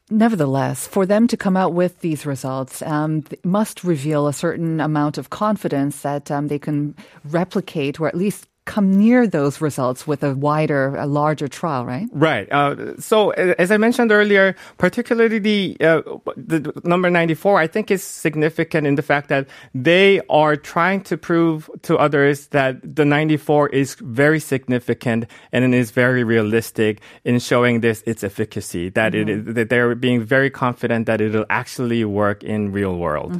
Nevertheless, 0.09 0.87
for 0.87 1.05
them 1.05 1.27
to 1.27 1.35
come 1.35 1.57
out 1.57 1.73
with 1.73 1.99
these 1.99 2.25
results 2.25 2.81
um, 2.81 3.25
must 3.43 3.83
reveal 3.83 4.27
a 4.27 4.33
certain 4.33 4.79
amount 4.79 5.17
of 5.17 5.29
confidence 5.29 6.01
that 6.01 6.31
um, 6.31 6.47
they 6.47 6.59
can 6.59 6.95
replicate 7.25 7.99
or 7.99 8.07
at 8.07 8.15
least 8.15 8.47
come 8.67 8.93
near 8.93 9.25
those 9.25 9.61
results 9.61 10.05
with 10.05 10.23
a 10.23 10.35
wider, 10.35 10.95
a 10.95 11.07
larger 11.07 11.47
trial, 11.47 11.85
right? 11.85 12.07
Right. 12.11 12.51
Uh, 12.51 12.99
so, 12.99 13.31
as 13.31 13.71
I 13.71 13.77
mentioned 13.77 14.11
earlier, 14.11 14.55
particularly 14.77 15.39
the, 15.39 15.77
uh, 15.79 16.01
the 16.35 16.71
number 16.83 17.09
94, 17.09 17.59
I 17.59 17.65
think 17.65 17.89
is 17.89 18.03
significant 18.03 18.85
in 18.85 18.95
the 18.95 19.01
fact 19.01 19.29
that 19.29 19.47
they 19.73 20.21
are 20.29 20.55
trying 20.55 21.01
to 21.03 21.17
prove 21.17 21.69
to 21.83 21.97
others 21.97 22.47
that 22.47 22.83
the 22.83 23.05
94 23.05 23.69
is 23.69 23.95
very 23.95 24.39
significant 24.39 25.25
and 25.51 25.63
it 25.63 25.73
is 25.73 25.91
very 25.91 26.23
realistic 26.23 26.99
in 27.23 27.39
showing 27.39 27.79
this 27.79 28.03
its 28.05 28.23
efficacy. 28.23 28.89
That 28.89 29.15
it 29.15 29.29
is, 29.29 29.55
that 29.55 29.69
they're 29.69 29.95
being 29.95 30.21
very 30.23 30.49
confident 30.49 31.05
that 31.07 31.21
it'll 31.21 31.45
actually 31.49 32.03
work 32.03 32.43
in 32.43 32.73
real 32.73 32.97
world. 32.97 33.31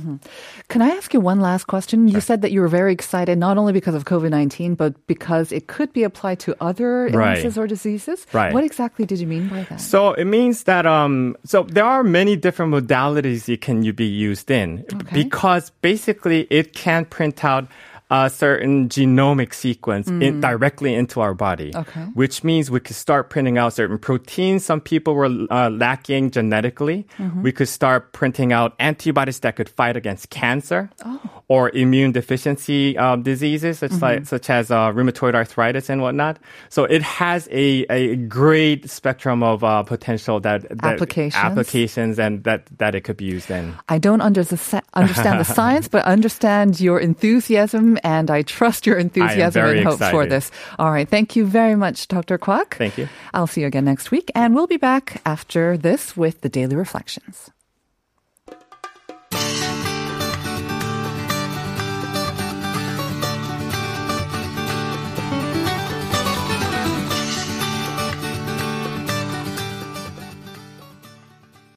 Can 0.70 0.82
I 0.82 0.90
ask 0.92 1.14
you 1.14 1.20
one 1.20 1.42
last 1.42 1.66
question? 1.66 2.08
You 2.08 2.22
said 2.22 2.42
that 2.44 2.52
you 2.52 2.62
were 2.62 2.70
very 2.70 2.94
excited 2.94 3.38
not 3.38 3.58
only 3.58 3.74
because 3.74 3.94
of 3.94 4.06
COVID 4.06 4.30
19, 4.30 4.76
but 4.76 4.96
because 5.06 5.17
it 5.52 5.68
could 5.68 5.92
be 5.94 6.04
applied 6.04 6.40
to 6.40 6.56
other 6.62 7.10
Right. 7.14 7.38
illnesses 7.38 7.58
or 7.58 7.68
diseases. 7.68 8.26
Right. 8.34 8.54
What 8.54 8.64
exactly 8.64 9.06
did 9.06 9.20
you 9.20 9.28
mean 9.28 9.48
by 9.50 9.64
that? 9.70 9.82
So 9.82 10.14
it 10.14 10.26
means 10.26 10.64
that 10.64 10.86
um 10.86 11.36
so 11.44 11.64
there 11.64 11.86
are 11.86 12.04
many 12.04 12.36
different 12.36 12.72
modalities 12.74 13.48
it 13.52 13.62
can 13.62 13.84
you 13.84 13.94
be 13.94 14.06
used 14.06 14.50
in 14.52 14.84
Okay. 14.94 15.24
because 15.24 15.72
basically 15.82 16.48
it 16.50 16.74
can 16.74 17.06
print 17.06 17.44
out 17.44 17.68
a 18.10 18.30
certain 18.30 18.88
genomic 18.88 19.54
sequence 19.54 20.08
in, 20.08 20.40
directly 20.40 20.94
into 20.94 21.20
our 21.20 21.34
body, 21.34 21.72
Mm. 21.74 21.82
Okay. 21.82 22.02
which 22.14 22.44
means 22.44 22.72
we 22.72 22.80
could 22.80 22.96
start 22.96 23.30
printing 23.30 23.58
out 23.58 23.74
certain 23.74 23.98
proteins 23.98 24.64
some 24.64 24.80
people 24.80 25.14
were 25.14 25.28
uh, 25.52 25.70
lacking 25.70 26.32
genetically. 26.32 27.06
Mm-hmm. 27.18 27.42
We 27.44 27.52
could 27.52 27.68
start 27.68 28.14
printing 28.14 28.54
out 28.54 28.76
antibodies 28.80 29.40
that 29.42 29.56
could 29.58 29.68
fight 29.70 29.98
against 29.98 30.30
cancer 30.30 30.90
Oh. 31.06 31.20
or 31.50 31.70
immune 31.76 32.12
deficiency 32.14 32.98
uh, 32.98 33.16
diseases 33.18 33.80
such, 33.80 33.92
Mm-hmm. 33.92 34.04
like, 34.04 34.26
such 34.26 34.50
as 34.50 34.72
uh, 34.72 34.92
rheumatoid 34.92 35.36
arthritis 35.36 35.90
and 35.90 36.02
whatnot. 36.02 36.40
So 36.70 36.86
it 36.86 37.02
has 37.02 37.48
a, 37.52 37.86
a 37.90 38.16
great 38.16 38.90
spectrum 38.90 39.44
of 39.44 39.64
uh, 39.64 39.84
potential 39.84 40.40
that, 40.42 40.62
that 40.70 40.84
Applications. 40.96 41.36
applications 41.44 42.20
and 42.20 42.44
that, 42.46 42.68
that 42.78 42.96
it 42.96 43.02
could 43.02 43.18
be 43.18 43.26
used 43.26 43.52
in. 43.52 43.74
I 43.90 43.98
don't 43.98 44.22
under- 44.22 44.46
understand 44.94 45.40
the 45.40 45.44
science, 45.60 45.88
but 45.88 46.06
understand 46.06 46.80
your 46.80 47.00
enthusiasm, 47.00 47.97
and 48.04 48.30
I 48.30 48.42
trust 48.42 48.86
your 48.86 48.98
enthusiasm 48.98 49.66
and 49.66 49.84
hope 49.86 50.00
for 50.00 50.26
this. 50.26 50.52
All 50.80 50.92
right. 50.92 51.08
Thank 51.08 51.36
you 51.36 51.46
very 51.46 51.76
much, 51.76 52.08
Dr. 52.08 52.38
Kwok. 52.38 52.76
Thank 52.76 52.98
you. 52.98 53.08
I'll 53.34 53.48
see 53.48 53.62
you 53.62 53.68
again 53.68 53.86
next 53.86 54.12
week, 54.12 54.32
and 54.36 54.56
we'll 54.56 54.68
be 54.68 54.78
back 54.78 55.22
after 55.26 55.78
this 55.78 56.16
with 56.16 56.42
the 56.42 56.50
Daily 56.50 56.76
Reflections. 56.76 57.52